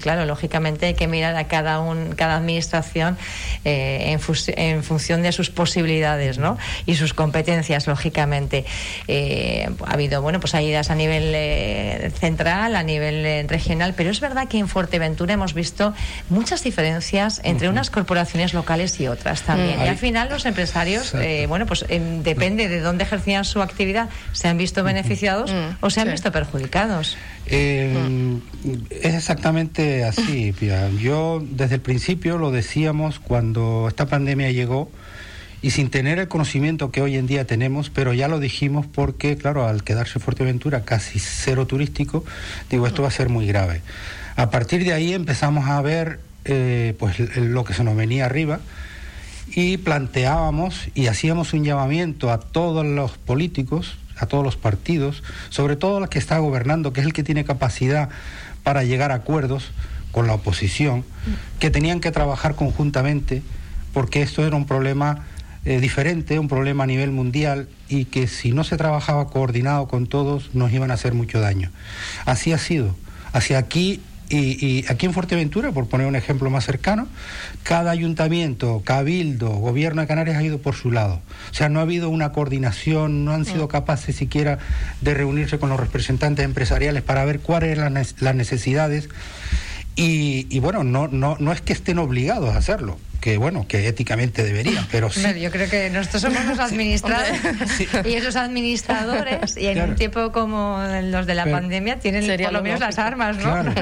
claro, 0.00 0.24
lógicamente 0.24 0.86
hay 0.86 0.94
que 0.94 1.08
mirar 1.08 1.36
a 1.36 1.48
cada, 1.48 1.80
un, 1.80 2.14
cada 2.14 2.36
administración 2.36 3.16
eh, 3.64 4.16
en, 4.56 4.82
función 4.82 5.22
de 5.22 5.32
sus 5.32 5.50
posibilidades 5.50 6.38
¿no? 6.38 6.58
y 6.86 6.94
sus 6.94 7.12
competencias, 7.12 7.86
lógicamente. 7.86 8.64
Eh, 9.08 9.68
ha 9.86 9.92
habido, 9.92 10.22
bueno, 10.22 10.38
pues 10.38 10.54
ayudas 10.54 10.90
a 10.90 10.94
nivel 10.94 12.12
central, 12.12 12.76
a 12.76 12.82
nivel 12.82 13.48
regional, 13.48 13.94
pero 13.96 14.10
es 14.10 14.20
verdad 14.20 14.48
que 14.48 14.55
en 14.58 14.68
Fuerteventura 14.68 15.34
hemos 15.34 15.54
visto 15.54 15.94
muchas 16.28 16.62
diferencias 16.62 17.40
entre 17.44 17.68
unas 17.68 17.90
corporaciones 17.90 18.54
locales 18.54 18.98
y 19.00 19.08
otras 19.08 19.42
también. 19.42 19.80
Mm. 19.80 19.84
Y 19.84 19.88
al 19.88 19.96
final 19.96 20.28
los 20.28 20.46
empresarios, 20.46 21.14
eh, 21.14 21.46
bueno, 21.48 21.66
pues 21.66 21.84
em, 21.88 22.22
depende 22.22 22.68
de 22.68 22.80
dónde 22.80 23.04
ejercían 23.04 23.44
su 23.44 23.62
actividad, 23.62 24.08
se 24.32 24.48
han 24.48 24.58
visto 24.58 24.82
beneficiados 24.82 25.52
mm. 25.52 25.76
o 25.84 25.90
se 25.90 26.00
han 26.00 26.10
visto 26.10 26.32
perjudicados. 26.32 27.16
Em, 27.46 28.40
es 28.90 29.14
exactamente 29.14 30.04
así, 30.04 30.52
Pia. 30.52 30.88
Yo 30.90 31.42
desde 31.42 31.76
el 31.76 31.80
principio 31.80 32.38
lo 32.38 32.50
decíamos 32.50 33.18
cuando 33.20 33.86
esta 33.88 34.06
pandemia 34.06 34.50
llegó 34.50 34.90
y 35.62 35.70
sin 35.70 35.90
tener 35.90 36.18
el 36.18 36.28
conocimiento 36.28 36.90
que 36.90 37.02
hoy 37.02 37.16
en 37.16 37.26
día 37.26 37.46
tenemos, 37.46 37.90
pero 37.90 38.12
ya 38.12 38.28
lo 38.28 38.38
dijimos 38.38 38.86
porque, 38.86 39.36
claro, 39.36 39.66
al 39.66 39.84
quedarse 39.84 40.20
Fuerteventura 40.20 40.84
casi 40.84 41.18
cero 41.18 41.66
turístico, 41.66 42.24
digo, 42.70 42.86
esto 42.86 43.02
va 43.02 43.08
a 43.08 43.12
ser 43.12 43.28
muy 43.28 43.46
grave. 43.46 43.80
A 44.36 44.50
partir 44.50 44.84
de 44.84 44.92
ahí 44.92 45.14
empezamos 45.14 45.68
a 45.68 45.80
ver 45.80 46.20
eh, 46.44 46.94
pues 46.98 47.18
lo 47.36 47.64
que 47.64 47.72
se 47.72 47.82
nos 47.82 47.96
venía 47.96 48.26
arriba 48.26 48.60
y 49.48 49.78
planteábamos 49.78 50.88
y 50.94 51.06
hacíamos 51.06 51.54
un 51.54 51.64
llamamiento 51.64 52.30
a 52.30 52.38
todos 52.38 52.84
los 52.84 53.12
políticos, 53.12 53.96
a 54.18 54.26
todos 54.26 54.44
los 54.44 54.56
partidos, 54.56 55.22
sobre 55.48 55.76
todo 55.76 55.98
al 55.98 56.08
que 56.10 56.18
está 56.18 56.38
gobernando, 56.38 56.92
que 56.92 57.00
es 57.00 57.06
el 57.06 57.14
que 57.14 57.22
tiene 57.22 57.44
capacidad 57.44 58.10
para 58.62 58.84
llegar 58.84 59.10
a 59.10 59.16
acuerdos 59.16 59.70
con 60.12 60.26
la 60.26 60.34
oposición, 60.34 61.04
que 61.58 61.70
tenían 61.70 62.00
que 62.00 62.10
trabajar 62.10 62.54
conjuntamente, 62.54 63.42
porque 63.92 64.22
esto 64.22 64.46
era 64.46 64.56
un 64.56 64.66
problema 64.66 65.24
eh, 65.64 65.80
diferente, 65.80 66.38
un 66.38 66.48
problema 66.48 66.84
a 66.84 66.86
nivel 66.86 67.10
mundial, 67.10 67.68
y 67.88 68.06
que 68.06 68.26
si 68.26 68.52
no 68.52 68.64
se 68.64 68.76
trabajaba 68.76 69.28
coordinado 69.28 69.88
con 69.88 70.06
todos, 70.06 70.54
nos 70.54 70.72
iban 70.72 70.90
a 70.90 70.94
hacer 70.94 71.14
mucho 71.14 71.40
daño. 71.40 71.70
Así 72.24 72.52
ha 72.52 72.58
sido. 72.58 72.94
Hacia 73.32 73.58
aquí 73.58 74.00
Y, 74.28 74.84
aquí 74.88 75.06
en 75.06 75.12
Fuerteventura, 75.12 75.72
por 75.72 75.86
poner 75.88 76.06
un 76.06 76.16
ejemplo 76.16 76.50
más 76.50 76.64
cercano, 76.64 77.06
cada 77.62 77.90
ayuntamiento, 77.92 78.82
cabildo, 78.84 79.50
gobierno 79.50 80.02
de 80.02 80.08
Canarias 80.08 80.36
ha 80.36 80.42
ido 80.42 80.58
por 80.58 80.74
su 80.74 80.90
lado. 80.90 81.20
O 81.50 81.54
sea, 81.54 81.68
no 81.68 81.78
ha 81.78 81.82
habido 81.82 82.08
una 82.10 82.32
coordinación, 82.32 83.24
no 83.24 83.32
han 83.32 83.44
sido 83.44 83.68
capaces 83.68 84.16
siquiera 84.16 84.58
de 85.00 85.14
reunirse 85.14 85.58
con 85.58 85.68
los 85.68 85.78
representantes 85.78 86.44
empresariales 86.44 87.02
para 87.02 87.24
ver 87.24 87.40
cuáles 87.40 87.78
eran 87.78 87.94
las 87.94 88.34
necesidades. 88.34 89.08
Y, 89.94 90.46
y, 90.50 90.58
bueno, 90.58 90.84
no, 90.84 91.08
no, 91.08 91.36
no 91.38 91.52
es 91.52 91.60
que 91.60 91.72
estén 91.72 91.98
obligados 91.98 92.54
a 92.54 92.58
hacerlo, 92.58 92.98
que 93.20 93.38
bueno, 93.38 93.66
que 93.68 93.86
éticamente 93.88 94.42
deberían, 94.42 94.86
pero 94.90 95.10
sí. 95.10 95.22
Yo 95.40 95.50
creo 95.50 95.68
que 95.68 95.90
nosotros 95.90 96.22
somos 96.22 96.44
los 96.44 96.58
administradores 96.72 97.40
y 98.04 98.14
esos 98.14 98.36
administradores, 98.36 99.56
y 99.56 99.66
en 99.66 99.82
un 99.82 99.96
tiempo 99.96 100.32
como 100.32 100.82
los 101.02 101.26
de 101.26 101.34
la 101.34 101.44
pandemia, 101.44 101.98
tienen 101.98 102.26
por 102.26 102.52
lo 102.52 102.62
menos 102.62 102.80
las 102.80 102.98
armas, 102.98 103.36
¿no? 103.36 103.42
Claro, 103.42 103.72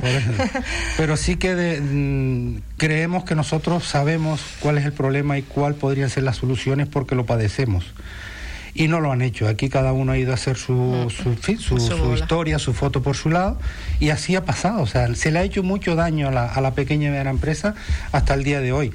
pero 0.97 1.17
sí 1.17 1.37
que 1.37 1.81
mm, 1.81 2.77
creemos 2.77 3.25
que 3.25 3.35
nosotros 3.35 3.85
sabemos 3.85 4.41
cuál 4.61 4.79
es 4.79 4.85
el 4.85 4.93
problema 4.93 5.39
y 5.39 5.43
cuál 5.43 5.75
podrían 5.75 6.11
ser 6.11 6.23
las 6.23 6.37
soluciones 6.37 6.89
porque 6.89 7.15
lo 7.15 7.27
padecemos 7.27 7.85
y 8.75 8.89
no 8.89 9.01
lo 9.01 9.13
han 9.13 9.23
hecho. 9.23 9.49
Aquí 9.49 9.69
cada 9.69 9.93
uno 9.93 10.13
ha 10.13 10.19
ido 10.19 10.33
a 10.33 10.35
hacer 10.35 10.57
su, 10.57 10.73
mm. 10.73 11.11
su, 11.11 11.79
su, 11.79 12.15
historia, 12.15 12.59
su 12.59 12.73
foto 12.73 13.03
por 13.03 13.17
su 13.17 13.31
lado 13.31 13.59
y 14.01 14.11
así 14.11 14.35
ha 14.37 14.45
pasado. 14.45 14.83
O 14.83 14.87
sea, 14.87 15.15
se 15.15 15.31
le 15.31 15.39
ha 15.39 15.43
hecho 15.45 15.63
mucho 15.63 15.95
daño 15.95 16.29
a 16.29 16.31
la, 16.31 16.47
a 16.47 16.61
la 16.61 16.75
pequeña 16.75 17.07
y 17.07 17.11
mediana 17.11 17.31
empresa 17.31 17.75
hasta 18.13 18.35
el 18.35 18.45
día 18.45 18.61
de 18.61 18.73
hoy. 18.73 18.93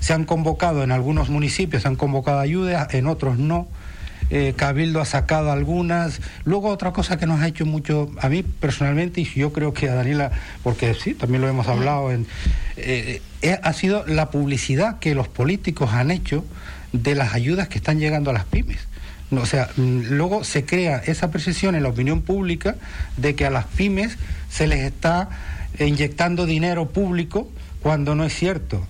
Se 0.00 0.12
han 0.12 0.24
convocado 0.24 0.82
en 0.82 0.92
algunos 0.92 1.28
municipios, 1.30 1.82
se 1.82 1.88
han 1.88 1.96
convocado 1.96 2.40
ayudas, 2.40 2.92
en 2.94 3.06
otros 3.06 3.38
no. 3.38 3.68
Eh, 4.30 4.54
Cabildo 4.56 5.00
ha 5.00 5.04
sacado 5.04 5.50
algunas. 5.50 6.20
Luego 6.44 6.68
otra 6.68 6.92
cosa 6.92 7.18
que 7.18 7.26
nos 7.26 7.40
ha 7.40 7.48
hecho 7.48 7.66
mucho, 7.66 8.10
a 8.20 8.28
mí 8.28 8.42
personalmente, 8.42 9.20
y 9.20 9.24
yo 9.24 9.52
creo 9.52 9.74
que 9.74 9.88
a 9.88 9.94
Daniela, 9.94 10.30
porque 10.62 10.94
sí, 10.94 11.14
también 11.14 11.42
lo 11.42 11.48
hemos 11.48 11.66
hablado, 11.66 12.12
en, 12.12 12.26
eh, 12.76 13.20
eh, 13.42 13.58
ha 13.62 13.72
sido 13.72 14.06
la 14.06 14.30
publicidad 14.30 15.00
que 15.00 15.14
los 15.14 15.28
políticos 15.28 15.90
han 15.92 16.10
hecho 16.10 16.44
de 16.92 17.14
las 17.14 17.34
ayudas 17.34 17.68
que 17.68 17.78
están 17.78 17.98
llegando 17.98 18.30
a 18.30 18.32
las 18.32 18.44
pymes. 18.44 18.89
O 19.32 19.46
sea, 19.46 19.68
mm, 19.76 20.00
luego 20.10 20.44
se 20.44 20.64
crea 20.64 20.98
esa 20.98 21.30
percepción 21.30 21.74
en 21.74 21.82
la 21.82 21.88
opinión 21.88 22.22
pública 22.22 22.76
de 23.16 23.34
que 23.34 23.46
a 23.46 23.50
las 23.50 23.66
pymes 23.66 24.16
se 24.50 24.66
les 24.66 24.80
está 24.80 25.28
inyectando 25.78 26.46
dinero 26.46 26.88
público 26.88 27.48
cuando 27.80 28.14
no 28.14 28.24
es 28.24 28.34
cierto. 28.34 28.86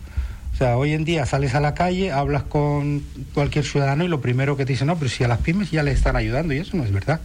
O 0.55 0.57
sea, 0.57 0.77
hoy 0.77 0.93
en 0.93 1.05
día 1.05 1.25
sales 1.27 1.55
a 1.55 1.61
la 1.61 1.75
calle, 1.75 2.13
hablas 2.13 2.43
con 2.43 3.03
cualquier 3.33 3.65
ciudadano 3.65 4.05
y 4.05 4.09
lo 4.09 4.21
primero 4.21 4.57
que 4.57 4.67
te 4.67 4.73
dicen, 4.73 4.89
no, 4.89 4.97
pero 4.97 5.11
si 5.11 5.25
a 5.25 5.29
las 5.29 5.39
pymes 5.39 5.71
ya 5.71 5.83
les 5.83 5.97
están 5.97 6.17
ayudando 6.17 6.53
y 6.53 6.59
eso 6.59 6.77
no 6.77 6.85
es 6.85 6.93
verdad. 6.93 7.21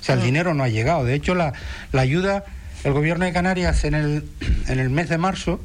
O 0.00 0.04
sea, 0.04 0.16
el 0.16 0.22
dinero 0.22 0.52
no 0.52 0.64
ha 0.64 0.68
llegado. 0.68 1.04
De 1.04 1.14
hecho, 1.14 1.36
la, 1.36 1.52
ayuda, 1.92 2.44
el 2.82 2.92
gobierno 2.92 3.24
de 3.24 3.32
Canarias 3.32 3.84
en 3.84 3.94
el, 3.94 4.24
en 4.66 4.80
el 4.80 4.90
mes 4.90 5.08
de 5.08 5.18
marzo 5.18 5.60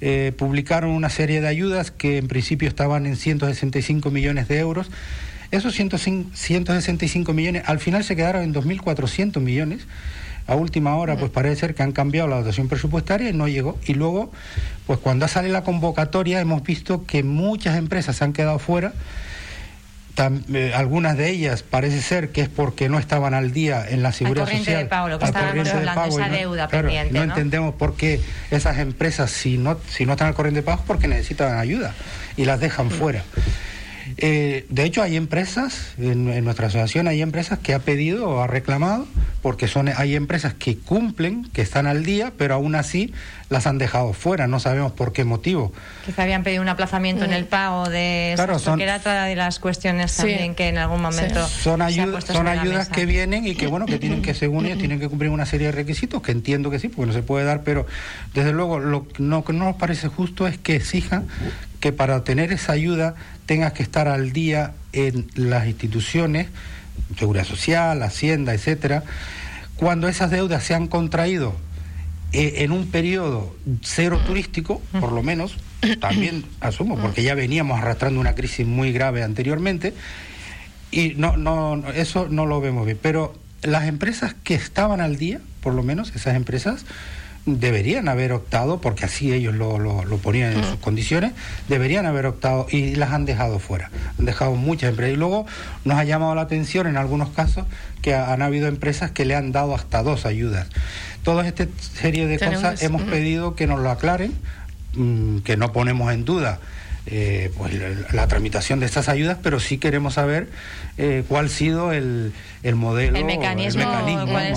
eh, 0.00 0.32
publicaron 0.36 0.90
una 0.90 1.10
serie 1.10 1.40
de 1.40 1.46
ayudas 1.46 1.92
que 1.92 2.18
en 2.18 2.26
principio 2.26 2.68
estaban 2.68 3.06
en 3.06 3.16
165 3.16 4.10
millones 4.10 4.48
de 4.48 4.58
euros. 4.58 4.90
Esos 5.50 5.74
165 5.74 7.32
millones 7.32 7.62
al 7.66 7.78
final 7.78 8.04
se 8.04 8.16
quedaron 8.16 8.42
en 8.42 8.54
2.400 8.54 9.40
millones 9.40 9.86
a 10.48 10.54
última 10.54 10.96
hora, 10.96 11.16
pues 11.16 11.30
parece 11.30 11.56
ser 11.56 11.74
que 11.74 11.82
han 11.82 11.92
cambiado 11.92 12.26
la 12.26 12.36
dotación 12.36 12.68
presupuestaria 12.68 13.28
y 13.28 13.32
no 13.34 13.48
llegó. 13.48 13.78
Y 13.84 13.94
luego, 13.94 14.32
pues 14.86 14.98
cuando 14.98 15.28
sale 15.28 15.50
la 15.50 15.62
convocatoria, 15.62 16.40
hemos 16.40 16.62
visto 16.62 17.04
que 17.04 17.22
muchas 17.22 17.76
empresas 17.76 18.16
se 18.16 18.24
han 18.24 18.32
quedado 18.32 18.58
fuera. 18.58 18.94
Eh, 20.52 20.72
algunas 20.74 21.16
de 21.16 21.30
ellas 21.30 21.62
parece 21.62 22.00
ser 22.00 22.30
que 22.30 22.40
es 22.40 22.48
porque 22.48 22.88
no 22.88 22.98
estaban 22.98 23.34
al 23.34 23.52
día 23.52 23.84
en 23.88 24.02
la 24.02 24.10
seguridad 24.10 24.48
social. 24.48 24.84
De 24.84 24.84
pago, 24.86 25.08
lo 25.08 25.18
que 25.18 25.26
estábamos 25.26 25.68
hablando, 25.68 26.18
esa 26.18 26.28
deuda 26.30 26.68
pendiente. 26.68 27.12
No, 27.12 27.22
entendemos 27.22 27.74
por 27.74 27.94
qué 27.94 28.20
esas 28.50 28.78
empresas, 28.78 29.30
si 29.30 29.58
no, 29.58 29.78
si 29.86 30.06
no 30.06 30.12
están 30.12 30.28
al 30.28 30.34
corriente 30.34 30.60
de 30.60 30.64
pago, 30.64 30.82
porque 30.86 31.08
necesitan 31.08 31.58
ayuda 31.58 31.94
y 32.36 32.46
las 32.46 32.58
dejan 32.58 32.90
fuera. 32.90 33.22
Eh, 34.16 34.66
de 34.68 34.84
hecho, 34.84 35.02
hay 35.02 35.16
empresas, 35.16 35.92
en, 35.98 36.44
nuestra 36.44 36.66
asociación 36.66 37.08
hay 37.08 37.22
empresas 37.22 37.58
que 37.58 37.74
ha 37.74 37.78
pedido 37.78 38.28
o 38.28 38.40
ha 38.40 38.46
reclamado, 38.46 39.06
porque 39.42 39.68
son, 39.68 39.88
hay 39.88 40.16
empresas 40.16 40.54
que 40.54 40.78
cumplen, 40.78 41.44
que 41.52 41.62
están 41.62 41.86
al 41.86 42.04
día, 42.04 42.32
pero 42.36 42.54
aún 42.54 42.74
así 42.74 43.12
las 43.50 43.66
han 43.66 43.78
dejado 43.78 44.12
fuera, 44.12 44.46
no 44.46 44.60
sabemos 44.60 44.92
por 44.92 45.12
qué 45.12 45.24
motivo. 45.24 45.72
Quizá 46.04 46.22
habían 46.22 46.42
pedido 46.42 46.62
un 46.62 46.68
aplazamiento 46.68 47.24
en 47.24 47.32
el 47.32 47.46
pago 47.46 47.88
de 47.88 48.32
claro, 48.34 48.58
son, 48.58 48.80
era 48.80 48.96
otra 48.96 49.24
de 49.24 49.36
las 49.36 49.58
cuestiones 49.58 50.14
también 50.14 50.54
que 50.54 50.68
en 50.68 50.78
algún 50.78 51.00
momento 51.00 51.46
son, 51.46 51.80
son 52.26 52.48
ayudas 52.48 52.88
que 52.88 53.06
vienen 53.06 53.46
y 53.46 53.54
que 53.54 53.66
bueno 53.66 53.86
que 53.86 53.98
tienen 53.98 54.22
que 54.22 54.34
según 54.34 54.66
ellos 54.66 54.78
tienen 54.78 55.00
que 55.00 55.08
cumplir 55.08 55.30
una 55.30 55.46
serie 55.46 55.68
de 55.68 55.72
requisitos 55.72 56.20
que 56.20 56.32
entiendo 56.32 56.70
que 56.70 56.78
sí 56.78 56.88
porque 56.88 57.06
no 57.06 57.12
se 57.12 57.22
puede 57.22 57.44
dar 57.46 57.62
pero 57.62 57.86
desde 58.34 58.52
luego 58.52 58.78
lo 58.78 59.06
no, 59.18 59.44
que 59.44 59.52
no 59.52 59.64
nos 59.64 59.76
parece 59.76 60.08
justo 60.08 60.46
es 60.46 60.58
que 60.58 60.76
exijan 60.76 61.26
que 61.80 61.92
para 61.92 62.24
tener 62.24 62.52
esa 62.52 62.72
ayuda 62.72 63.14
tengas 63.48 63.72
que 63.72 63.82
estar 63.82 64.08
al 64.08 64.34
día 64.34 64.74
en 64.92 65.26
las 65.34 65.66
instituciones, 65.66 66.48
Seguridad 67.18 67.46
Social, 67.46 68.02
Hacienda, 68.02 68.52
etcétera, 68.52 69.04
cuando 69.76 70.06
esas 70.06 70.30
deudas 70.30 70.62
se 70.62 70.74
han 70.74 70.86
contraído 70.86 71.54
eh, 72.32 72.56
en 72.58 72.72
un 72.72 72.88
periodo 72.88 73.56
cero 73.80 74.20
turístico, 74.26 74.82
por 75.00 75.12
lo 75.12 75.22
menos, 75.22 75.56
también 76.00 76.44
asumo, 76.60 76.98
porque 76.98 77.22
ya 77.22 77.34
veníamos 77.34 77.78
arrastrando 77.78 78.20
una 78.20 78.34
crisis 78.34 78.66
muy 78.66 78.92
grave 78.92 79.22
anteriormente, 79.22 79.94
y 80.90 81.14
no, 81.16 81.38
no, 81.38 81.88
eso 81.92 82.28
no 82.28 82.44
lo 82.44 82.60
vemos 82.60 82.84
bien. 82.84 82.98
Pero 83.00 83.34
las 83.62 83.88
empresas 83.88 84.34
que 84.44 84.54
estaban 84.54 85.00
al 85.00 85.16
día, 85.16 85.40
por 85.62 85.72
lo 85.72 85.82
menos, 85.82 86.14
esas 86.14 86.36
empresas, 86.36 86.84
deberían 87.56 88.08
haber 88.08 88.32
optado, 88.32 88.80
porque 88.80 89.04
así 89.04 89.32
ellos 89.32 89.54
lo, 89.54 89.78
lo, 89.78 90.18
ponían 90.18 90.52
en 90.52 90.64
sus 90.64 90.76
condiciones, 90.76 91.32
deberían 91.68 92.06
haber 92.06 92.26
optado 92.26 92.66
y 92.70 92.94
las 92.96 93.12
han 93.12 93.24
dejado 93.24 93.58
fuera. 93.58 93.90
Han 94.18 94.26
dejado 94.26 94.54
muchas 94.54 94.90
empresas. 94.90 95.14
Y 95.14 95.16
luego 95.16 95.46
nos 95.84 95.98
ha 95.98 96.04
llamado 96.04 96.34
la 96.34 96.42
atención 96.42 96.86
en 96.86 96.96
algunos 96.96 97.30
casos 97.30 97.66
que 98.02 98.14
han 98.14 98.42
habido 98.42 98.68
empresas 98.68 99.10
que 99.10 99.24
le 99.24 99.34
han 99.34 99.52
dado 99.52 99.74
hasta 99.74 100.02
dos 100.02 100.26
ayudas. 100.26 100.68
Toda 101.22 101.46
esta 101.46 101.66
serie 101.94 102.26
de 102.26 102.38
cosas 102.38 102.82
hemos 102.82 103.02
pedido 103.02 103.54
que 103.54 103.66
nos 103.66 103.80
lo 103.80 103.90
aclaren, 103.90 104.32
mm, 104.94 105.38
que 105.38 105.56
no 105.56 105.72
ponemos 105.72 106.12
en 106.12 106.24
duda 106.24 106.60
eh, 107.10 107.50
pues 107.56 107.72
la, 108.12 108.26
tramitación 108.28 108.80
de 108.80 108.86
estas 108.86 109.08
ayudas, 109.08 109.38
pero 109.42 109.60
sí 109.60 109.78
queremos 109.78 110.14
saber 110.14 110.48
eh, 110.98 111.24
cuál 111.26 111.46
ha 111.46 111.48
sido 111.48 111.92
el, 111.92 112.32
el 112.62 112.74
modelo. 112.74 113.16
El 113.16 113.24
mecanismo. 113.24 113.82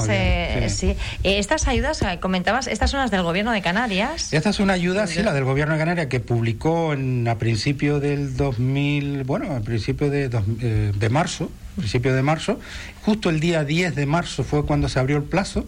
Eh, 0.09 0.67
sí. 0.69 0.97
Estas 1.23 1.69
ayudas, 1.69 2.03
comentabas, 2.19 2.67
estas 2.67 2.91
son 2.91 2.99
las 2.99 3.09
del 3.09 3.23
Gobierno 3.23 3.51
de 3.51 3.61
Canarias. 3.61 4.33
Esta 4.33 4.49
es 4.49 4.59
una 4.59 4.73
ayuda, 4.73 5.07
sí, 5.07 5.23
la 5.23 5.31
del 5.31 5.45
Gobierno 5.45 5.75
de 5.75 5.79
Canarias, 5.79 6.07
que 6.07 6.19
publicó 6.19 6.91
en, 6.91 7.25
a 7.29 7.37
principio 7.37 8.01
del 8.01 8.35
2000, 8.35 9.23
bueno, 9.23 9.55
a 9.55 9.61
principio 9.61 10.09
de, 10.09 10.27
de 10.27 11.09
marzo, 11.09 11.49
principio 11.77 12.13
de 12.13 12.21
marzo. 12.21 12.59
Justo 13.05 13.29
el 13.29 13.39
día 13.39 13.63
10 13.63 13.95
de 13.95 14.05
marzo 14.05 14.43
fue 14.43 14.65
cuando 14.65 14.89
se 14.89 14.99
abrió 14.99 15.15
el 15.15 15.23
plazo 15.23 15.65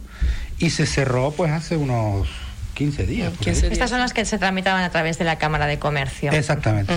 y 0.60 0.72
se 0.72 0.86
cerró 0.86 1.32
pues 1.32 1.52
hace 1.52 1.78
unos 1.78 2.28
15 2.74 3.06
días. 3.06 3.34
Estas 3.46 3.90
son 3.90 4.00
las 4.00 4.14
que 4.14 4.26
se 4.26 4.38
tramitaban 4.38 4.84
a 4.84 4.90
través 4.90 5.18
de 5.18 5.26
la 5.26 5.38
Cámara 5.38 5.68
de 5.68 5.80
Comercio. 5.80 6.32
Exactamente. 6.32 6.94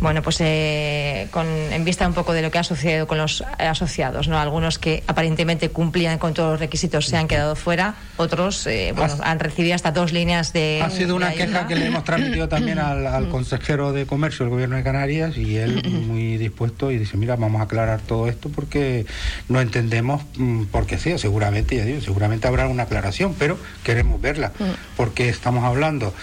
Bueno, 0.00 0.22
pues 0.22 0.38
eh, 0.40 1.28
con, 1.30 1.46
en 1.46 1.84
vista 1.84 2.06
un 2.06 2.14
poco 2.14 2.32
de 2.32 2.42
lo 2.42 2.50
que 2.50 2.58
ha 2.58 2.64
sucedido 2.64 3.06
con 3.06 3.18
los 3.18 3.44
asociados, 3.58 4.28
¿no? 4.28 4.38
Algunos 4.38 4.78
que 4.78 5.02
aparentemente 5.06 5.70
cumplían 5.70 6.18
con 6.18 6.34
todos 6.34 6.52
los 6.52 6.60
requisitos 6.60 7.06
se 7.06 7.16
han 7.16 7.28
quedado 7.28 7.56
fuera, 7.56 7.94
otros 8.16 8.66
eh, 8.66 8.92
bueno, 8.96 9.14
han 9.22 9.38
recibido 9.38 9.74
hasta 9.74 9.92
dos 9.92 10.12
líneas 10.12 10.52
de. 10.52 10.80
Ha 10.82 10.90
sido 10.90 11.16
una 11.16 11.32
queja 11.32 11.66
que 11.66 11.76
le 11.76 11.86
hemos 11.86 12.04
transmitido 12.04 12.48
también 12.48 12.78
al, 12.80 13.28
consejero 13.28 13.92
de 13.92 14.06
Comercio 14.06 14.44
del 14.44 14.50
Gobierno 14.50 14.76
de 14.76 14.82
Canarias 14.82 15.36
y 15.36 15.56
él 15.56 15.82
muy 16.06 16.36
dispuesto 16.36 16.90
y 16.90 16.98
dice: 16.98 17.16
Mira, 17.16 17.36
vamos 17.36 17.60
a 17.60 17.64
aclarar 17.64 18.00
todo 18.00 18.28
esto 18.28 18.48
porque 18.48 19.06
no 19.48 19.60
entendemos 19.60 20.22
mm, 20.36 20.64
por 20.64 20.86
qué 20.86 20.98
sea. 20.98 21.18
Seguramente, 21.18 21.76
ya 21.76 21.84
digo, 21.84 22.00
seguramente 22.00 22.48
habrá 22.48 22.66
una 22.66 22.84
aclaración, 22.84 23.34
pero 23.38 23.58
queremos 23.84 24.20
verla. 24.20 24.52
Porque 24.96 25.11
porque 25.12 25.28
estamos 25.28 25.62
hablando 25.64 26.14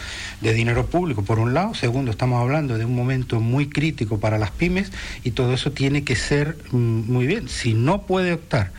de 0.42 0.52
dinero 0.52 0.88
público 0.88 1.22
por 1.22 1.38
un 1.38 1.54
lado, 1.54 1.76
segundo 1.76 2.10
estamos 2.10 2.42
hablando 2.42 2.76
de 2.76 2.86
un 2.86 2.96
momento 2.96 3.40
muy 3.40 3.70
crítico 3.70 4.20
para 4.20 4.40
las 4.40 4.50
pymes 4.50 4.92
y 5.24 5.30
todo 5.30 5.54
eso 5.54 5.72
tiene 5.72 6.04
que 6.04 6.16
ser 6.16 6.58
mm, 6.72 7.12
muy 7.12 7.28
bien. 7.28 7.48
Si 7.50 7.76
no 7.76 8.08
puede 8.08 8.34
optar 8.34 8.72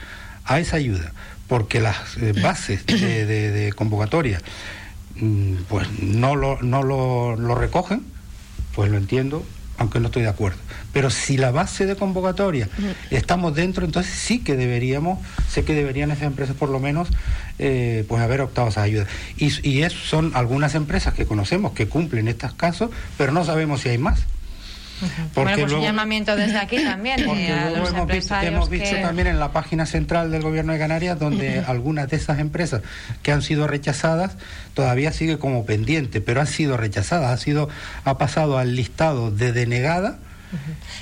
a 0.44 0.58
esa 0.58 0.78
ayuda 0.78 1.12
porque 1.46 1.78
las 1.78 2.16
eh, 2.16 2.32
bases 2.42 2.84
de, 2.86 3.72
convocatoria 3.76 4.42
mm, 5.14 5.54
pues 5.68 5.86
no 6.02 6.34
lo, 6.34 6.60
no 6.60 6.82
lo 6.82 7.54
recogen, 7.54 8.02
pues 8.74 8.90
lo 8.90 8.96
entiendo, 8.96 9.46
aunque 9.80 9.98
no 9.98 10.06
estoy 10.06 10.22
de 10.22 10.28
acuerdo. 10.28 10.58
Pero 10.92 11.10
si 11.10 11.38
la 11.38 11.50
base 11.50 11.86
de 11.86 11.96
convocatoria 11.96 12.68
estamos 13.10 13.54
dentro, 13.54 13.84
entonces 13.86 14.12
sí 14.12 14.40
que 14.40 14.54
deberíamos, 14.54 15.18
sé 15.48 15.64
que 15.64 15.74
deberían 15.74 16.10
esas 16.10 16.24
empresas 16.24 16.54
por 16.54 16.68
lo 16.68 16.78
menos 16.78 17.08
eh, 17.58 18.04
pues 18.06 18.22
haber 18.22 18.42
optado 18.42 18.66
a 18.66 18.70
esa 18.70 18.82
ayuda. 18.82 19.06
Y, 19.38 19.46
y 19.66 19.88
son 19.90 20.32
algunas 20.34 20.74
empresas 20.74 21.14
que 21.14 21.24
conocemos 21.24 21.72
que 21.72 21.88
cumplen 21.88 22.28
estos 22.28 22.52
casos, 22.52 22.90
pero 23.16 23.32
no 23.32 23.42
sabemos 23.44 23.80
si 23.80 23.88
hay 23.88 23.98
más. 23.98 24.20
Porque 25.34 25.52
bueno, 25.52 25.66
pues 25.66 25.72
un 25.72 25.82
llamamiento 25.82 26.36
desde 26.36 26.58
aquí 26.58 26.82
también. 26.82 27.24
Porque 27.24 27.48
eh, 27.48 27.70
luego 27.70 27.88
hemos, 27.88 28.06
visto, 28.06 28.34
hemos 28.40 28.68
visto, 28.68 28.96
también 29.00 29.28
en 29.28 29.38
la 29.38 29.52
página 29.52 29.86
central 29.86 30.30
del 30.30 30.42
gobierno 30.42 30.72
de 30.72 30.78
Canarias 30.78 31.18
donde 31.18 31.60
algunas 31.66 32.08
de 32.08 32.16
esas 32.16 32.38
empresas 32.38 32.82
que 33.22 33.32
han 33.32 33.42
sido 33.42 33.66
rechazadas 33.66 34.36
todavía 34.74 35.12
sigue 35.12 35.38
como 35.38 35.64
pendiente, 35.64 36.20
pero 36.20 36.40
han 36.40 36.46
sido 36.46 36.76
rechazadas, 36.76 37.30
ha 37.30 37.36
sido 37.36 37.68
ha 38.04 38.18
pasado 38.18 38.58
al 38.58 38.76
listado 38.76 39.30
de 39.30 39.52
denegada 39.52 40.18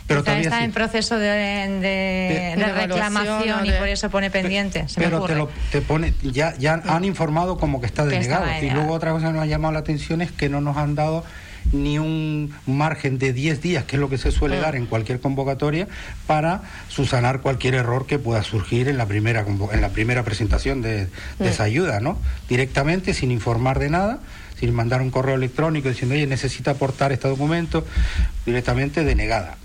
pero 0.06 0.22
todavía 0.22 0.44
está 0.44 0.64
en 0.64 0.72
proceso 0.72 1.18
de, 1.18 2.54
reclamación 2.76 3.66
y 3.66 3.72
por 3.72 3.88
eso 3.88 4.10
pone 4.10 4.30
pendiente. 4.30 4.86
pero 4.96 5.22
te, 5.24 5.34
lo, 5.34 5.50
te 5.70 5.80
pone, 5.80 6.14
ya, 6.22 6.54
ya 6.58 6.82
han 6.86 7.04
informado 7.04 7.58
como 7.58 7.80
que 7.80 7.86
está 7.86 8.04
denegado. 8.04 8.46
y 8.62 8.70
luego 8.70 8.92
otra 8.92 9.12
cosa 9.12 9.28
que 9.28 9.32
nos 9.32 9.42
ha 9.42 9.46
llamado 9.46 9.72
la 9.72 9.80
atención 9.80 10.20
es 10.20 10.32
que 10.32 10.48
no 10.48 10.60
nos 10.60 10.76
han 10.76 10.94
dado 10.94 11.24
ni 11.72 11.98
un 11.98 12.54
margen 12.66 13.18
de 13.18 13.32
10 13.32 13.60
días, 13.60 13.84
que 13.84 13.96
es 13.96 14.00
lo 14.00 14.08
que 14.08 14.18
se 14.18 14.32
suele 14.32 14.58
mm. 14.58 14.62
dar 14.62 14.76
en 14.76 14.86
cualquier 14.86 15.20
convocatoria, 15.20 15.88
para 16.26 16.62
subsanar 16.88 17.40
cualquier 17.40 17.74
error 17.74 18.06
que 18.06 18.18
pueda 18.18 18.42
surgir 18.42 18.88
en 18.88 18.98
la 18.98 19.06
primera, 19.06 19.44
en 19.72 19.80
la 19.80 19.88
primera 19.90 20.22
presentación 20.22 20.82
de, 20.82 21.06
de 21.06 21.08
mm. 21.38 21.44
esa 21.44 21.64
ayuda, 21.64 22.00
¿no? 22.00 22.18
Directamente, 22.48 23.14
sin 23.14 23.30
informar 23.30 23.78
de 23.78 23.90
nada 23.90 24.20
sin 24.58 24.74
mandar 24.74 25.00
un 25.02 25.10
correo 25.12 25.36
electrónico 25.36 25.88
diciendo, 25.88 26.16
oye, 26.16 26.26
necesita 26.26 26.72
aportar 26.72 27.12
este 27.12 27.28
documento, 27.28 27.86
directamente 28.44 29.04
denegada. 29.04 29.56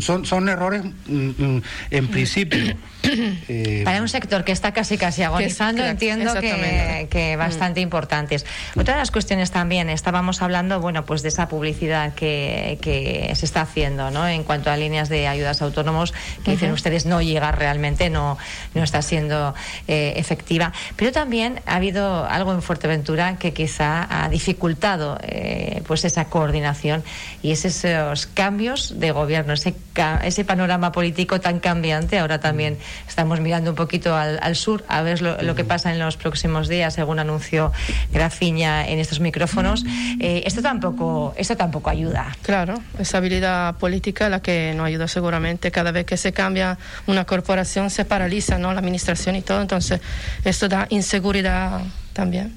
Son, 0.00 0.24
son 0.24 0.48
errores 0.48 0.82
mm, 0.84 1.30
mm, 1.38 1.62
en 1.90 2.08
principio. 2.10 2.76
Eh, 3.04 3.82
Para 3.84 4.02
un 4.02 4.08
sector 4.08 4.44
que 4.44 4.50
está 4.50 4.72
casi 4.72 4.98
casi 4.98 5.22
agonizando, 5.22 5.84
entiendo 5.84 6.34
que, 6.34 7.06
que, 7.08 7.36
mm. 7.36 7.38
bastante 7.38 7.80
importantes. 7.80 8.44
Otra 8.74 8.94
de 8.94 9.00
las 9.00 9.12
cuestiones 9.12 9.52
también, 9.52 9.88
estábamos 9.88 10.42
hablando, 10.42 10.80
bueno, 10.80 11.04
pues 11.04 11.22
de 11.22 11.28
esa 11.28 11.48
publicidad 11.48 12.14
que, 12.14 12.78
que 12.80 13.30
se 13.34 13.46
está 13.46 13.60
haciendo, 13.60 14.10
¿no? 14.10 14.26
En 14.26 14.42
cuanto 14.42 14.70
a 14.70 14.76
líneas 14.76 15.08
de 15.08 15.28
ayudas 15.28 15.62
a 15.62 15.66
autónomos, 15.66 16.14
que 16.44 16.52
dicen 16.52 16.72
ustedes 16.72 17.06
no 17.06 17.22
llega 17.22 17.52
realmente, 17.52 18.10
no, 18.10 18.38
no 18.74 18.82
está 18.82 19.02
siendo 19.02 19.54
eh, 19.86 20.14
efectiva. 20.16 20.72
Pero 20.96 21.12
también 21.12 21.60
ha 21.66 21.76
habido 21.76 22.26
algo 22.26 22.52
en 22.52 22.62
Fuerteventura 22.62 23.36
que 23.38 23.52
quizá 23.52 24.06
ha 24.10 24.28
dificultado 24.28 25.18
eh, 25.22 25.82
pues 25.86 26.04
esa 26.04 26.26
coordinación 26.26 27.04
y 27.42 27.52
es 27.52 27.64
esos 27.64 28.26
cambios 28.26 28.98
de 28.98 29.12
gobierno, 29.12 29.52
ese 29.52 29.75
ese 30.22 30.44
panorama 30.44 30.92
político 30.92 31.40
tan 31.40 31.58
cambiante. 31.60 32.18
Ahora 32.18 32.38
también 32.40 32.76
estamos 33.08 33.40
mirando 33.40 33.70
un 33.70 33.76
poquito 33.76 34.14
al, 34.14 34.56
sur 34.56 34.84
a 34.88 35.02
ver 35.02 35.22
lo, 35.22 35.54
que 35.54 35.64
pasa 35.64 35.92
en 35.92 35.98
los 35.98 36.16
próximos 36.16 36.68
días, 36.68 36.94
según 36.94 37.18
anunció 37.18 37.72
Grafiña 38.12 38.86
en 38.86 38.98
estos 38.98 39.20
micrófonos. 39.20 39.84
Eh, 40.20 40.42
esto 40.44 40.62
tampoco, 40.62 41.34
esto 41.36 41.56
tampoco 41.56 41.90
ayuda. 41.90 42.36
Claro, 42.42 42.80
esa 42.98 43.18
habilidad 43.18 43.76
política 43.76 44.28
la 44.28 44.40
que 44.40 44.74
no 44.76 44.84
ayuda 44.84 45.08
seguramente. 45.08 45.70
Cada 45.70 45.92
vez 45.92 46.06
que 46.06 46.16
se 46.16 46.32
cambia 46.32 46.78
una 47.06 47.24
corporación 47.24 47.90
se 47.90 48.04
paraliza, 48.04 48.58
¿no? 48.58 48.72
La 48.72 48.80
administración 48.80 49.36
y 49.36 49.42
todo. 49.42 49.60
Entonces 49.60 50.00
esto 50.44 50.68
da 50.68 50.86
inseguridad 50.90 51.80
también. 52.12 52.54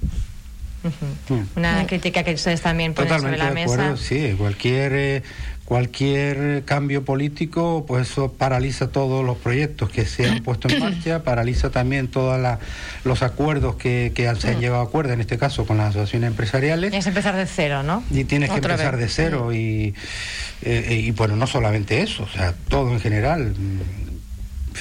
Una 1.56 1.86
crítica 1.88 2.24
que 2.24 2.34
ustedes 2.34 2.62
también 2.62 2.94
ponen 2.94 3.20
sobre 3.20 3.38
la 3.38 3.52
mesa. 3.52 3.98
sí, 3.98 4.36
cualquier 4.38 4.94
eh, 4.94 5.24
cualquier 5.70 6.64
cambio 6.66 7.06
político, 7.06 7.86
pues 7.88 8.10
eso 8.10 8.34
paraliza 8.34 8.88
todos 8.88 9.24
los 9.24 9.38
proyectos 9.38 9.92
que 9.92 10.04
se 10.04 10.28
han 10.28 10.40
puesto 10.44 10.68
en 10.68 10.80
marcha, 10.80 11.24
paraliza 11.24 11.70
también 11.70 12.08
todos 12.08 12.40
los 13.04 13.22
acuerdos 13.22 13.76
que, 13.76 14.12
que 14.16 14.24
se 14.36 14.50
han 14.50 14.58
mm. 14.58 14.62
llevado 14.62 14.82
a 14.82 14.86
acuerdo, 14.86 15.14
en 15.14 15.22
este 15.22 15.38
caso 15.38 15.68
con 15.68 15.78
las 15.78 15.90
asociaciones 15.90 16.32
empresariales. 16.32 16.90
Tienes 16.90 17.06
que 17.06 17.10
empezar 17.10 17.36
de 17.36 17.46
cero, 17.46 17.84
¿no? 17.84 18.04
Y 18.10 18.24
tienes 18.24 18.50
que 18.50 18.56
empezar 18.56 18.98
de 18.98 19.08
cero 19.10 19.54
y, 19.54 19.94
eh, 20.64 21.04
y 21.06 21.12
bueno, 21.12 21.36
no 21.36 21.46
solamente 21.46 22.02
eso, 22.02 22.24
o 22.24 22.30
sea, 22.30 22.56
todo 22.68 22.92
en 22.92 23.00
general. 23.00 23.54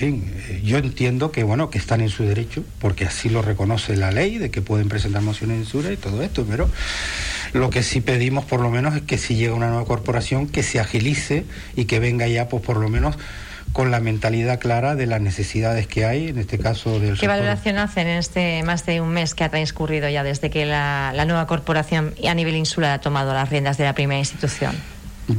En 0.01 0.13
fin, 0.13 0.33
eh, 0.49 0.61
yo 0.63 0.79
entiendo 0.79 1.33
que 1.33 1.43
bueno 1.43 1.71
que 1.71 1.79
están 1.79 2.01
en 2.01 2.09
su 2.09 2.23
derecho, 2.23 2.63
porque 2.79 3.05
así 3.05 3.29
lo 3.29 3.43
reconoce 3.43 3.97
la 3.97 4.13
ley, 4.13 4.39
de 4.39 4.49
que 4.49 4.63
pueden 4.63 4.89
presentar 4.89 5.23
mociones 5.23 5.59
de 5.59 5.65
censura 5.65 5.93
y 5.93 5.97
todo 5.97 6.23
esto, 6.23 6.47
pero 6.49 6.71
lo 7.53 7.69
que 7.71 7.83
sí 7.83 8.01
pedimos 8.01 8.45
por 8.45 8.61
lo 8.61 8.71
menos 8.71 8.95
es 8.95 9.03
que 9.03 9.19
si 9.19 9.35
llega 9.35 9.55
una 9.55 9.71
nueva 9.71 9.85
corporación 9.87 10.47
que 10.47 10.63
se 10.63 10.79
agilice 10.79 11.47
y 11.75 11.87
que 11.87 11.99
venga 11.99 12.29
ya 12.29 12.49
pues 12.49 12.63
por 12.63 12.77
lo 12.77 12.89
menos 12.89 13.17
con 13.73 13.91
la 13.91 13.99
mentalidad 13.99 14.61
clara 14.61 14.95
de 14.95 15.07
las 15.07 15.21
necesidades 15.21 15.89
que 15.89 16.05
hay, 16.05 16.29
en 16.29 16.39
este 16.39 16.61
caso 16.61 17.01
del 17.01 17.19
¿Qué 17.19 17.27
valoración 17.27 17.79
hacen 17.79 18.07
en 18.07 18.19
este 18.19 18.63
más 18.63 18.87
de 18.87 19.01
un 19.01 19.09
mes 19.09 19.35
que 19.35 19.43
ha 19.43 19.49
transcurrido 19.49 20.09
ya 20.09 20.23
desde 20.23 20.49
que 20.49 20.65
la, 20.65 21.13
la 21.13 21.25
nueva 21.25 21.49
corporación 21.49 22.15
a 22.25 22.35
nivel 22.35 22.55
insular 22.55 22.93
ha 22.93 23.01
tomado 23.01 23.35
las 23.35 23.51
riendas 23.51 23.79
de 23.79 23.85
la 23.85 23.95
primera 23.95 24.21
institución? 24.21 24.77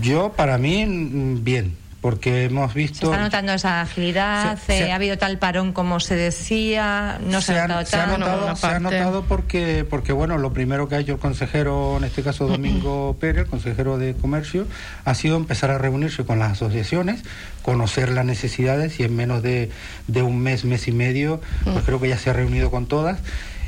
Yo, 0.01 0.33
para 0.33 0.57
mí, 0.57 0.85
mm, 0.85 1.45
bien 1.45 1.78
porque 2.01 2.45
hemos 2.45 2.73
visto... 2.73 2.99
¿Se 2.99 3.05
está 3.05 3.21
notando 3.21 3.53
esa 3.53 3.81
agilidad? 3.81 4.57
¿Ha 4.69 4.95
habido 4.95 5.17
tal 5.17 5.37
parón 5.37 5.73
como 5.73 5.99
se 5.99 6.15
decía? 6.15 7.19
¿No 7.25 7.41
se, 7.41 7.59
ha 7.59 7.67
notado 7.67 7.85
se 7.85 7.97
ha 7.97 8.07
notado, 8.07 8.55
se 8.55 8.67
ha 8.67 8.79
notado 8.79 9.23
porque, 9.23 9.85
porque, 9.89 10.13
bueno, 10.13 10.37
lo 10.37 10.53
primero 10.53 10.87
que 10.87 10.95
ha 10.95 10.99
hecho 10.99 11.13
el 11.13 11.19
consejero, 11.19 11.97
en 11.97 12.05
este 12.05 12.23
caso 12.23 12.47
Domingo 12.47 13.17
Pérez, 13.19 13.43
el 13.43 13.49
consejero 13.49 13.97
de 13.97 14.13
Comercio, 14.13 14.65
ha 15.03 15.13
sido 15.13 15.35
empezar 15.35 15.71
a 15.71 15.77
reunirse 15.77 16.23
con 16.23 16.39
las 16.39 16.53
asociaciones, 16.53 17.23
conocer 17.63 18.09
las 18.09 18.25
necesidades 18.25 18.99
y 18.99 19.03
en 19.03 19.15
menos 19.15 19.43
de, 19.43 19.69
de 20.07 20.21
un 20.21 20.39
mes, 20.39 20.63
mes 20.63 20.87
y 20.87 20.91
medio, 20.91 21.41
pues 21.65 21.83
creo 21.85 21.99
que 21.99 22.07
ya 22.07 22.17
se 22.17 22.29
ha 22.29 22.33
reunido 22.33 22.71
con 22.71 22.87
todas. 22.87 23.19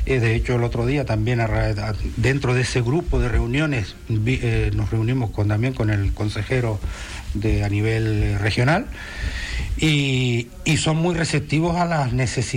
Eh, 0.04 0.18
de 0.18 0.34
hecho, 0.34 0.56
el 0.56 0.64
otro 0.64 0.84
día 0.84 1.04
también 1.04 1.40
dentro 2.16 2.54
de 2.54 2.62
ese 2.62 2.82
grupo 2.82 3.20
de 3.20 3.28
reuniones 3.28 3.94
eh, 4.08 4.72
nos 4.74 4.90
reunimos 4.90 5.30
con, 5.30 5.46
también 5.46 5.74
con 5.74 5.90
el 5.90 6.12
consejero 6.12 6.80
de, 7.34 7.64
a 7.64 7.68
nivel 7.68 8.22
eh, 8.22 8.38
regional 8.38 8.86
y, 9.76 10.48
y, 10.64 10.76
son 10.76 10.96
muy 10.96 11.14
receptivos 11.14 11.76
a 11.76 11.86
las, 11.86 12.12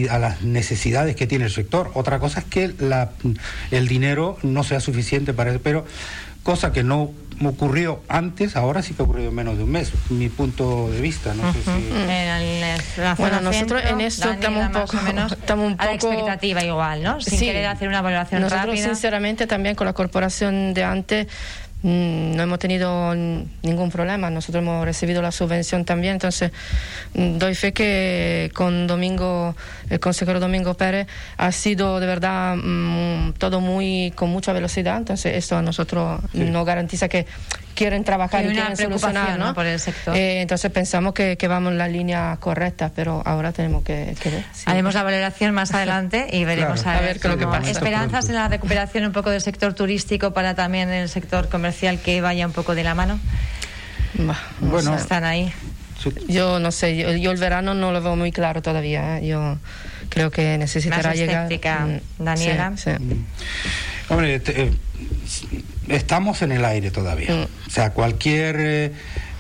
a 0.10 0.20
las 0.20 0.42
necesidades 0.42 1.16
que 1.16 1.28
tiene 1.28 1.46
el 1.46 1.52
sector. 1.52 1.92
Otra 1.94 2.20
cosa 2.20 2.40
es 2.40 2.46
que 2.46 2.74
la, 2.80 3.12
el 3.72 3.88
dinero 3.88 4.38
no 4.44 4.64
sea 4.64 4.80
suficiente 4.80 5.34
para 5.34 5.52
eso, 5.52 5.60
pero 5.64 5.86
cosa 6.44 6.72
que 6.72 6.84
no 6.84 7.12
ocurrió 7.44 8.02
antes, 8.08 8.56
ahora 8.56 8.82
sí 8.82 8.94
que 8.94 9.02
ha 9.02 9.06
ocurrido 9.06 9.30
en 9.30 9.36
menos 9.36 9.58
de 9.58 9.64
un 9.64 9.72
mes, 9.72 9.92
mi 10.10 10.30
punto 10.30 10.90
de 10.90 11.02
vista. 11.02 11.34
No 11.34 11.52
sé 11.52 11.60
si... 11.64 13.18
bueno, 13.18 13.42
nosotros 13.42 13.82
en 13.84 14.02
esto 14.02 14.32
estamos 14.32 14.66
un 14.66 14.72
poco, 14.72 15.02
menos 15.02 15.32
estamos 15.34 15.68
un 15.68 15.78
poco... 15.78 15.90
a 15.90 15.94
expectativa 15.94 16.64
igual, 16.64 17.04
¿no? 17.04 17.20
Sin 17.20 17.40
querer 17.40 17.66
hacer 17.66 17.88
una 17.88 18.02
valoración 18.02 18.42
nosotros, 18.42 18.80
sinceramente, 18.80 19.48
también 19.48 19.76
con 19.76 19.86
la 19.86 19.94
corporación 19.94 20.74
de 20.74 20.84
antes 20.84 21.28
no 21.86 22.42
hemos 22.42 22.58
tenido 22.58 23.14
ningún 23.14 23.92
problema. 23.92 24.30
Nosotros 24.32 24.64
hemos 24.64 24.86
recibido 24.86 25.22
la 25.22 25.32
subvención 25.32 25.86
también. 25.86 26.14
Entonces, 26.14 26.52
mm, 27.14 27.38
doy 27.38 27.54
fe 27.54 27.74
que 27.74 28.52
con 28.56 28.88
Domingo, 28.88 29.56
el 29.90 30.00
consejero 30.00 30.40
Domingo 30.40 30.74
Pérez, 30.74 31.08
ha 31.38 31.52
sido 31.52 32.00
de 32.00 32.08
verdad 32.08 32.56
mm, 32.56 33.34
todo 33.34 33.62
muy 33.62 34.12
con 34.16 34.30
mucha 34.32 34.52
velocidad. 34.52 34.98
Entonces, 34.98 35.36
esto 35.36 35.58
a 35.58 35.62
nosotros 35.62 36.22
nos 36.34 36.66
garantiza 36.66 37.08
que 37.08 37.28
quieren 37.76 38.04
trabajar 38.04 38.46
y, 38.46 38.54
quieren 38.54 38.76
solucionar 38.76 39.38
¿no? 39.38 39.54
por 39.54 39.66
el 39.66 39.80
sector. 39.80 40.16
Eh, 40.16 40.42
entonces 40.42 40.72
pensamos 40.72 41.14
que, 41.14 41.38
que, 41.38 41.48
vamos 41.48 41.74
en 41.74 41.78
la 41.78 41.88
línea 41.88 42.38
correcta, 42.40 42.92
pero 42.96 43.22
ahora 43.26 43.52
tenemos 43.52 43.84
que, 43.84 44.16
ver. 44.24 44.46
Haremos 44.66 44.94
la 44.94 45.04
valoración 45.04 45.54
más 45.54 45.74
adelante 45.74 46.28
y 46.32 46.46
veremos 46.46 46.86
a, 46.86 47.00
ver, 47.02 47.20
qué 47.20 47.28
lo 47.28 47.38
que 47.38 47.46
pasa. 47.46 47.70
Esperanzas 47.70 48.30
en 48.30 48.36
la 48.36 48.48
recuperación 48.48 49.06
un 49.06 49.12
poco 49.12 49.30
del 49.30 49.42
sector 49.42 49.74
turístico 49.74 50.34
para 50.34 50.56
también 50.56 50.90
el 50.90 51.10
sector 51.10 51.50
comercial 51.50 52.00
que 52.00 52.22
vaya 52.22 52.48
un 52.48 52.54
poco 52.54 52.74
de 52.74 52.84
la 52.84 52.96
mano. 52.96 53.20
bueno, 54.60 54.96
están 54.96 55.24
ahí. 55.24 55.54
Yo 56.28 56.60
no 56.60 56.72
sé, 56.72 56.98
yo, 56.98 57.32
el 57.32 57.38
verano 57.38 57.74
no 57.74 57.92
lo 57.92 58.02
veo 58.02 58.16
muy 58.16 58.32
claro 58.32 58.62
todavía. 58.62 59.18
¿eh? 59.18 59.28
Yo 59.28 59.58
creo 60.10 60.32
que 60.32 60.58
necesitará 60.58 61.14
llegar. 61.14 61.50
Mm, 61.52 62.24
Daniela. 62.24 62.72
Mm. 62.72 63.26
Hombre, 64.10 64.42
eh, 64.46 64.72
estamos 65.90 66.42
en 66.42 66.52
el 66.52 66.66
aire 66.66 66.92
todavía. 66.92 67.32
Mm. 67.32 67.68
O 67.68 67.70
sea, 67.70 67.92
cualquier 67.92 68.56
eh, 68.60 68.92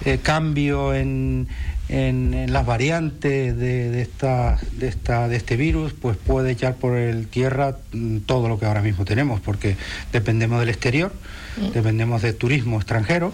eh, 0.06 0.20
cambio 0.22 0.94
en, 0.94 1.48
en, 1.90 2.52
las 2.52 2.66
variantes 2.66 3.58
de, 3.58 3.90
de, 3.90 4.02
esta, 4.02 4.58
de, 4.74 4.88
esta, 4.88 5.28
de 5.28 5.36
este 5.36 5.56
virus, 5.56 5.94
pues 5.94 6.18
puede 6.18 6.52
echar 6.52 6.76
por 6.76 6.98
el 6.98 7.28
tierra 7.28 7.78
mm, 7.92 8.20
todo 8.20 8.48
lo 8.48 8.60
que 8.60 8.66
ahora 8.66 8.82
mismo 8.82 9.06
tenemos, 9.06 9.40
porque 9.42 9.76
dependemos 10.12 10.60
del 10.60 10.70
exterior, 10.70 11.14
mm. 11.58 11.72
dependemos 11.74 12.22
del 12.22 12.36
turismo 12.36 12.78
extranjero, 12.78 13.34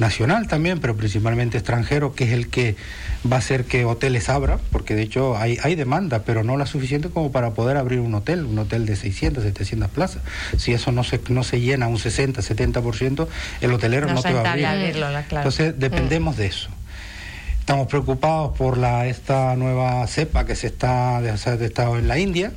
nacional 0.00 0.48
también, 0.48 0.80
pero 0.80 0.96
principalmente 0.96 1.58
extranjero, 1.58 2.14
que 2.14 2.24
es 2.24 2.32
el 2.32 2.48
que 2.48 2.74
va 3.30 3.36
a 3.36 3.38
hacer 3.38 3.66
que 3.66 3.84
hoteles 3.84 4.28
abran, 4.28 4.58
porque 4.72 4.94
de 4.94 5.02
hecho 5.02 5.36
hay, 5.36 5.58
hay 5.62 5.74
demanda, 5.76 6.22
pero 6.24 6.42
no 6.42 6.56
la 6.56 6.66
suficiente 6.66 7.10
como 7.10 7.30
para 7.30 7.50
poder 7.50 7.76
abrir 7.76 8.00
un 8.00 8.14
hotel, 8.14 8.46
un 8.46 8.58
hotel 8.58 8.86
de 8.86 8.96
600, 8.96 9.44
700 9.44 9.90
plazas. 9.90 10.22
Si 10.56 10.72
eso 10.72 10.90
no 10.90 11.04
se, 11.04 11.20
no 11.28 11.44
se 11.44 11.60
llena 11.60 11.86
un 11.86 11.98
60, 11.98 12.40
70%, 12.40 13.28
el 13.60 13.72
hotelero 13.72 14.12
no, 14.12 14.22
te 14.22 14.32
va 14.32 14.40
a 14.40 14.52
abrir. 14.52 14.96
Entonces 15.30 15.78
dependemos 15.78 16.36
de 16.36 16.46
eso. 16.46 16.70
Estamos 17.70 17.86
preocupados 17.86 18.58
por 18.58 18.78
la, 18.78 19.06
esta 19.06 19.54
nueva 19.54 20.04
cepa 20.08 20.44
que 20.44 20.56
se 20.56 20.66
está 20.66 21.20
estado 21.66 21.98
en 21.98 22.08
la 22.08 22.18
India 22.18 22.50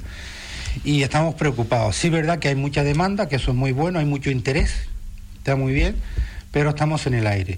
y 0.83 1.03
estamos 1.03 1.35
preocupados. 1.35 1.95
Sí, 1.95 2.09
verdad 2.09 2.39
que 2.39 2.47
hay 2.47 2.55
mucha 2.55 2.83
demanda, 2.83 3.29
que 3.29 3.35
eso 3.35 3.51
es 3.51 3.55
muy 3.55 3.73
bueno, 3.73 3.99
hay 3.99 4.05
mucho 4.05 4.31
interés, 4.31 4.73
está 5.37 5.55
muy 5.55 5.71
bien, 5.71 5.97
pero 6.53 6.69
estamos 6.69 7.07
en 7.07 7.15
el 7.15 7.25
aire. 7.25 7.57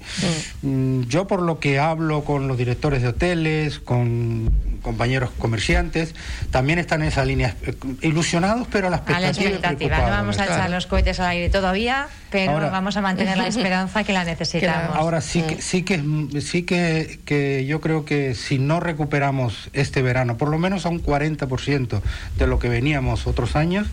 Mm, 0.61 1.01
yo 1.01 1.27
por 1.27 1.41
lo 1.41 1.59
que 1.59 1.79
hablo 1.79 2.23
con 2.23 2.47
los 2.47 2.57
directores 2.57 3.01
de 3.01 3.09
hoteles, 3.09 3.79
con 3.79 4.49
compañeros 4.81 5.31
comerciantes, 5.37 6.15
también 6.49 6.79
están 6.79 7.01
en 7.01 7.09
esa 7.09 7.25
línea, 7.25 7.55
eh, 7.63 7.75
ilusionados, 8.01 8.69
pero 8.71 8.87
a 8.87 8.89
la 8.89 8.97
expectativa. 8.97 9.27
A 9.27 9.49
la 9.49 9.49
expectativa, 9.49 9.97
no 9.97 10.09
vamos 10.11 10.39
a 10.39 10.45
echar 10.45 10.69
los 10.69 10.87
cohetes 10.87 11.19
al 11.19 11.27
aire 11.27 11.49
todavía, 11.49 12.07
pero 12.31 12.71
vamos 12.71 12.95
a 12.95 13.01
mantener 13.01 13.37
la 13.37 13.47
esperanza 13.49 14.05
que 14.05 14.13
la 14.13 14.23
necesitamos. 14.23 14.95
Ahora 14.95 15.19
sí 15.19 15.41
que 15.41 15.61
sí 15.61 15.83
que 15.83 16.01
sí 16.39 16.63
que, 16.63 17.19
que 17.25 17.65
yo 17.65 17.81
creo 17.81 18.05
que 18.05 18.33
si 18.33 18.59
no 18.59 18.79
recuperamos 18.79 19.69
este 19.73 20.01
verano, 20.03 20.37
por 20.37 20.47
lo 20.47 20.57
menos 20.57 20.85
a 20.85 20.89
un 20.89 21.03
40% 21.03 22.01
de 22.37 22.47
lo 22.47 22.59
que 22.59 22.69
veníamos 22.69 23.27
otros 23.27 23.57
años, 23.57 23.87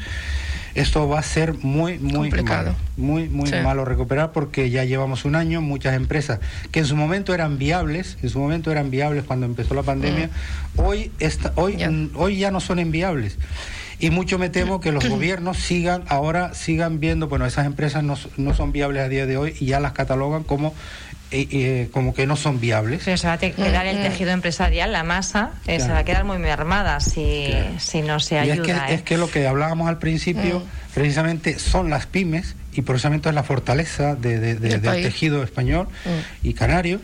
esto 0.74 1.08
va 1.08 1.18
a 1.18 1.22
ser 1.22 1.54
muy, 1.54 1.98
muy 1.98 2.30
Complicado. 2.30 2.74
muy, 2.96 3.28
muy 3.28 3.50
malo 3.62 3.85
recuperar 3.85 4.32
porque 4.32 4.70
ya 4.70 4.85
llevamos 4.85 5.24
un 5.24 5.37
año, 5.37 5.61
muchas 5.61 5.94
empresas 5.94 6.40
que 6.70 6.80
en 6.80 6.87
su 6.87 6.96
momento 6.96 7.35
eran 7.35 7.58
viables, 7.58 8.18
en 8.22 8.30
su 8.30 8.38
momento 8.38 8.70
eran 8.70 8.90
viables 8.90 9.24
cuando 9.24 9.46
empezó 9.46 9.74
la 9.74 9.82
pandemia, 9.82 10.28
mm. 10.74 10.80
hoy, 10.80 11.12
hoy, 11.56 11.76
ya. 11.76 11.90
hoy 12.14 12.37
ya 12.37 12.50
no 12.50 12.61
son 12.61 12.78
inviables. 12.78 13.38
Y 13.98 14.11
mucho 14.11 14.37
me 14.37 14.50
temo 14.50 14.80
que 14.80 14.90
los 14.90 15.04
gobiernos 15.08 15.58
sigan 15.58 16.04
ahora, 16.08 16.54
sigan 16.54 17.00
viendo, 17.00 17.28
bueno, 17.28 17.46
esas 17.46 17.66
empresas 17.66 18.02
no, 18.02 18.16
no 18.37 18.54
son 18.54 18.72
viables 18.72 19.02
a 19.02 19.08
día 19.08 19.26
de 19.26 19.37
hoy 19.37 19.54
y 19.61 19.66
ya 19.66 19.78
las 19.78 19.92
catalogan 19.92 20.42
como 20.42 20.74
eh, 21.33 21.88
como 21.92 22.14
que 22.14 22.27
no 22.27 22.37
son 22.37 22.61
viables. 22.61 23.03
se 23.03 23.27
va 23.27 23.33
a 23.33 23.38
quedar 23.38 23.87
el 23.87 23.99
mm. 23.99 24.03
tejido 24.03 24.31
empresarial, 24.31 24.92
la 24.92 25.03
masa, 25.03 25.53
eh, 25.66 25.81
se 25.81 25.88
va 25.88 25.99
a 25.99 26.05
quedar 26.05 26.25
muy 26.25 26.38
mermada 26.38 27.01
si, 27.01 27.49
si 27.79 28.03
no 28.03 28.21
se 28.21 28.38
ayuda. 28.38 28.55
Y 28.55 28.59
es, 28.59 28.66
que, 28.66 28.73
¿eh? 28.73 28.95
es 28.95 29.03
que 29.03 29.16
lo 29.16 29.31
que 29.31 29.47
hablábamos 29.47 29.88
al 29.88 29.99
principio, 29.99 30.61
mm. 30.61 30.92
precisamente 30.95 31.59
son 31.59 31.90
las 31.90 32.07
pymes, 32.07 32.55
y 32.75 32.83
precisamente 32.83 33.29
es 33.29 33.35
la 33.35 33.42
fortaleza 33.42 34.14
de, 34.14 34.38
del 34.57 34.81
tejido 34.81 35.42
español 35.42 35.88
mm. 36.05 36.47
y 36.47 36.55
canario, 36.55 37.01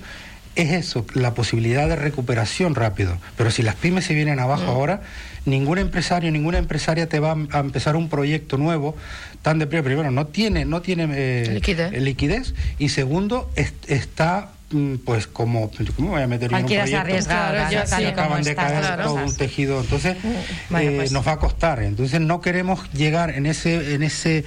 es 0.63 0.73
eso, 0.73 1.07
la 1.15 1.35
posibilidad 1.35 1.89
de 1.89 1.97
recuperación 1.97 2.75
rápido. 2.75 3.17
Pero 3.37 3.51
si 3.51 3.63
las 3.63 3.77
pymes 3.77 4.05
se 4.05 4.15
vienen 4.15 4.41
abajo 4.41 4.65
ahora, 4.65 5.03
ningún 5.45 5.79
empresario, 5.79 6.31
ninguna 6.31 6.59
empresaria 6.59 7.09
te 7.09 7.21
va 7.21 7.37
a 7.53 7.59
empezar 7.61 7.97
un 7.97 8.09
proyecto 8.09 8.59
nuevo 8.59 8.97
tan 9.43 9.59
de 9.59 9.67
primero 9.67 10.11
no 10.11 10.27
tiene 10.27 10.65
no 10.65 10.83
tiene 10.83 11.09
eh, 11.13 11.61
liquidez. 12.01 12.55
y 12.79 12.89
segundo 12.89 13.51
está 13.87 14.51
mm, 14.51 14.58
pues 15.05 15.27
como 15.27 15.71
¿cómo 15.97 16.11
voy 16.11 16.23
a 16.23 16.27
meter 16.27 16.53
en 16.53 16.57
un 16.57 16.67
proyecto? 16.67 16.99
arriesgar 16.99 17.71
ya, 17.71 18.09
acaban 18.09 18.43
de 18.43 18.55
caer 18.55 19.03
todo 19.03 19.15
un 19.15 19.35
tejido 19.35 19.81
entonces 19.81 20.17
mm, 20.23 20.77
eh, 20.77 20.93
pues. 20.97 21.13
nos 21.13 21.27
va 21.27 21.33
a 21.33 21.39
costar 21.39 21.83
entonces 21.83 22.21
no 22.21 22.41
queremos 22.43 22.91
llegar 22.93 23.31
en 23.31 23.47
ese 23.47 23.95
en 23.95 24.03
ese 24.03 24.45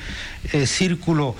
eh, 0.53 0.67
círculo 0.67 1.35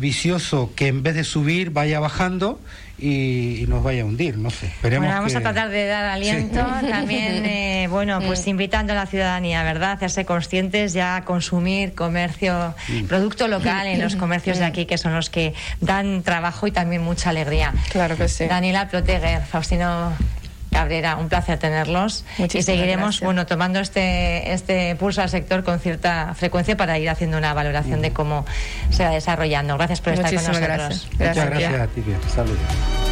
vicioso 0.00 0.72
que 0.74 0.88
en 0.88 1.02
vez 1.02 1.14
de 1.14 1.24
subir 1.24 1.70
vaya 1.70 2.00
bajando 2.00 2.58
y, 3.00 3.64
nos 3.68 3.82
vaya 3.82 4.02
a 4.02 4.04
hundir, 4.04 4.36
no 4.36 4.50
sé. 4.50 4.66
Esperemos 4.66 5.06
bueno, 5.06 5.20
vamos 5.20 5.34
a 5.36 5.40
tratar 5.40 5.68
de 5.70 5.86
dar 5.86 6.04
aliento, 6.04 6.58
también, 6.90 7.44
eh, 7.46 7.86
bueno, 7.88 8.20
pues 8.20 8.46
invitando 8.46 8.92
a 8.92 8.96
la 8.96 9.06
ciudadanía, 9.06 9.62
¿verdad?, 9.62 9.90
a 9.90 9.92
hacerse 9.92 10.24
conscientes 10.24 10.92
ya 10.92 11.16
a 11.16 11.24
consumir 11.24 11.94
comercio, 11.94 12.74
producto 13.08 13.46
local 13.46 13.86
en 13.86 14.00
los 14.00 14.16
comercios 14.16 14.58
de 14.58 14.64
aquí, 14.64 14.86
que 14.86 14.98
son 14.98 15.14
los 15.14 15.30
que 15.30 15.54
dan 15.80 16.22
trabajo 16.22 16.66
y 16.66 16.72
también 16.72 17.02
mucha 17.02 17.30
alegría. 17.30 17.72
Claro 17.90 18.07
que 18.16 18.28
sí. 18.28 18.46
Daniela 18.46 18.88
Proteger, 18.88 19.42
Faustino 19.42 20.12
Cabrera, 20.70 21.16
un 21.16 21.28
placer 21.28 21.58
tenerlos 21.58 22.24
y 22.38 22.62
seguiremos 22.62 23.20
bueno 23.20 23.46
tomando 23.46 23.80
este 23.80 24.52
este 24.52 24.94
pulso 24.96 25.22
al 25.22 25.30
sector 25.30 25.64
con 25.64 25.80
cierta 25.80 26.34
frecuencia 26.34 26.76
para 26.76 26.98
ir 26.98 27.08
haciendo 27.08 27.38
una 27.38 27.54
valoración 27.54 28.02
de 28.02 28.12
cómo 28.12 28.44
se 28.90 29.04
va 29.04 29.10
desarrollando. 29.10 29.76
Gracias 29.76 30.00
por 30.00 30.12
estar 30.12 30.34
con 30.34 30.44
nosotros. 30.44 30.60
Gracias. 30.60 31.06
Muchas 31.18 31.50
gracias 31.50 31.80
a 31.80 31.86
ti. 31.86 32.02
Saludos. 32.28 33.07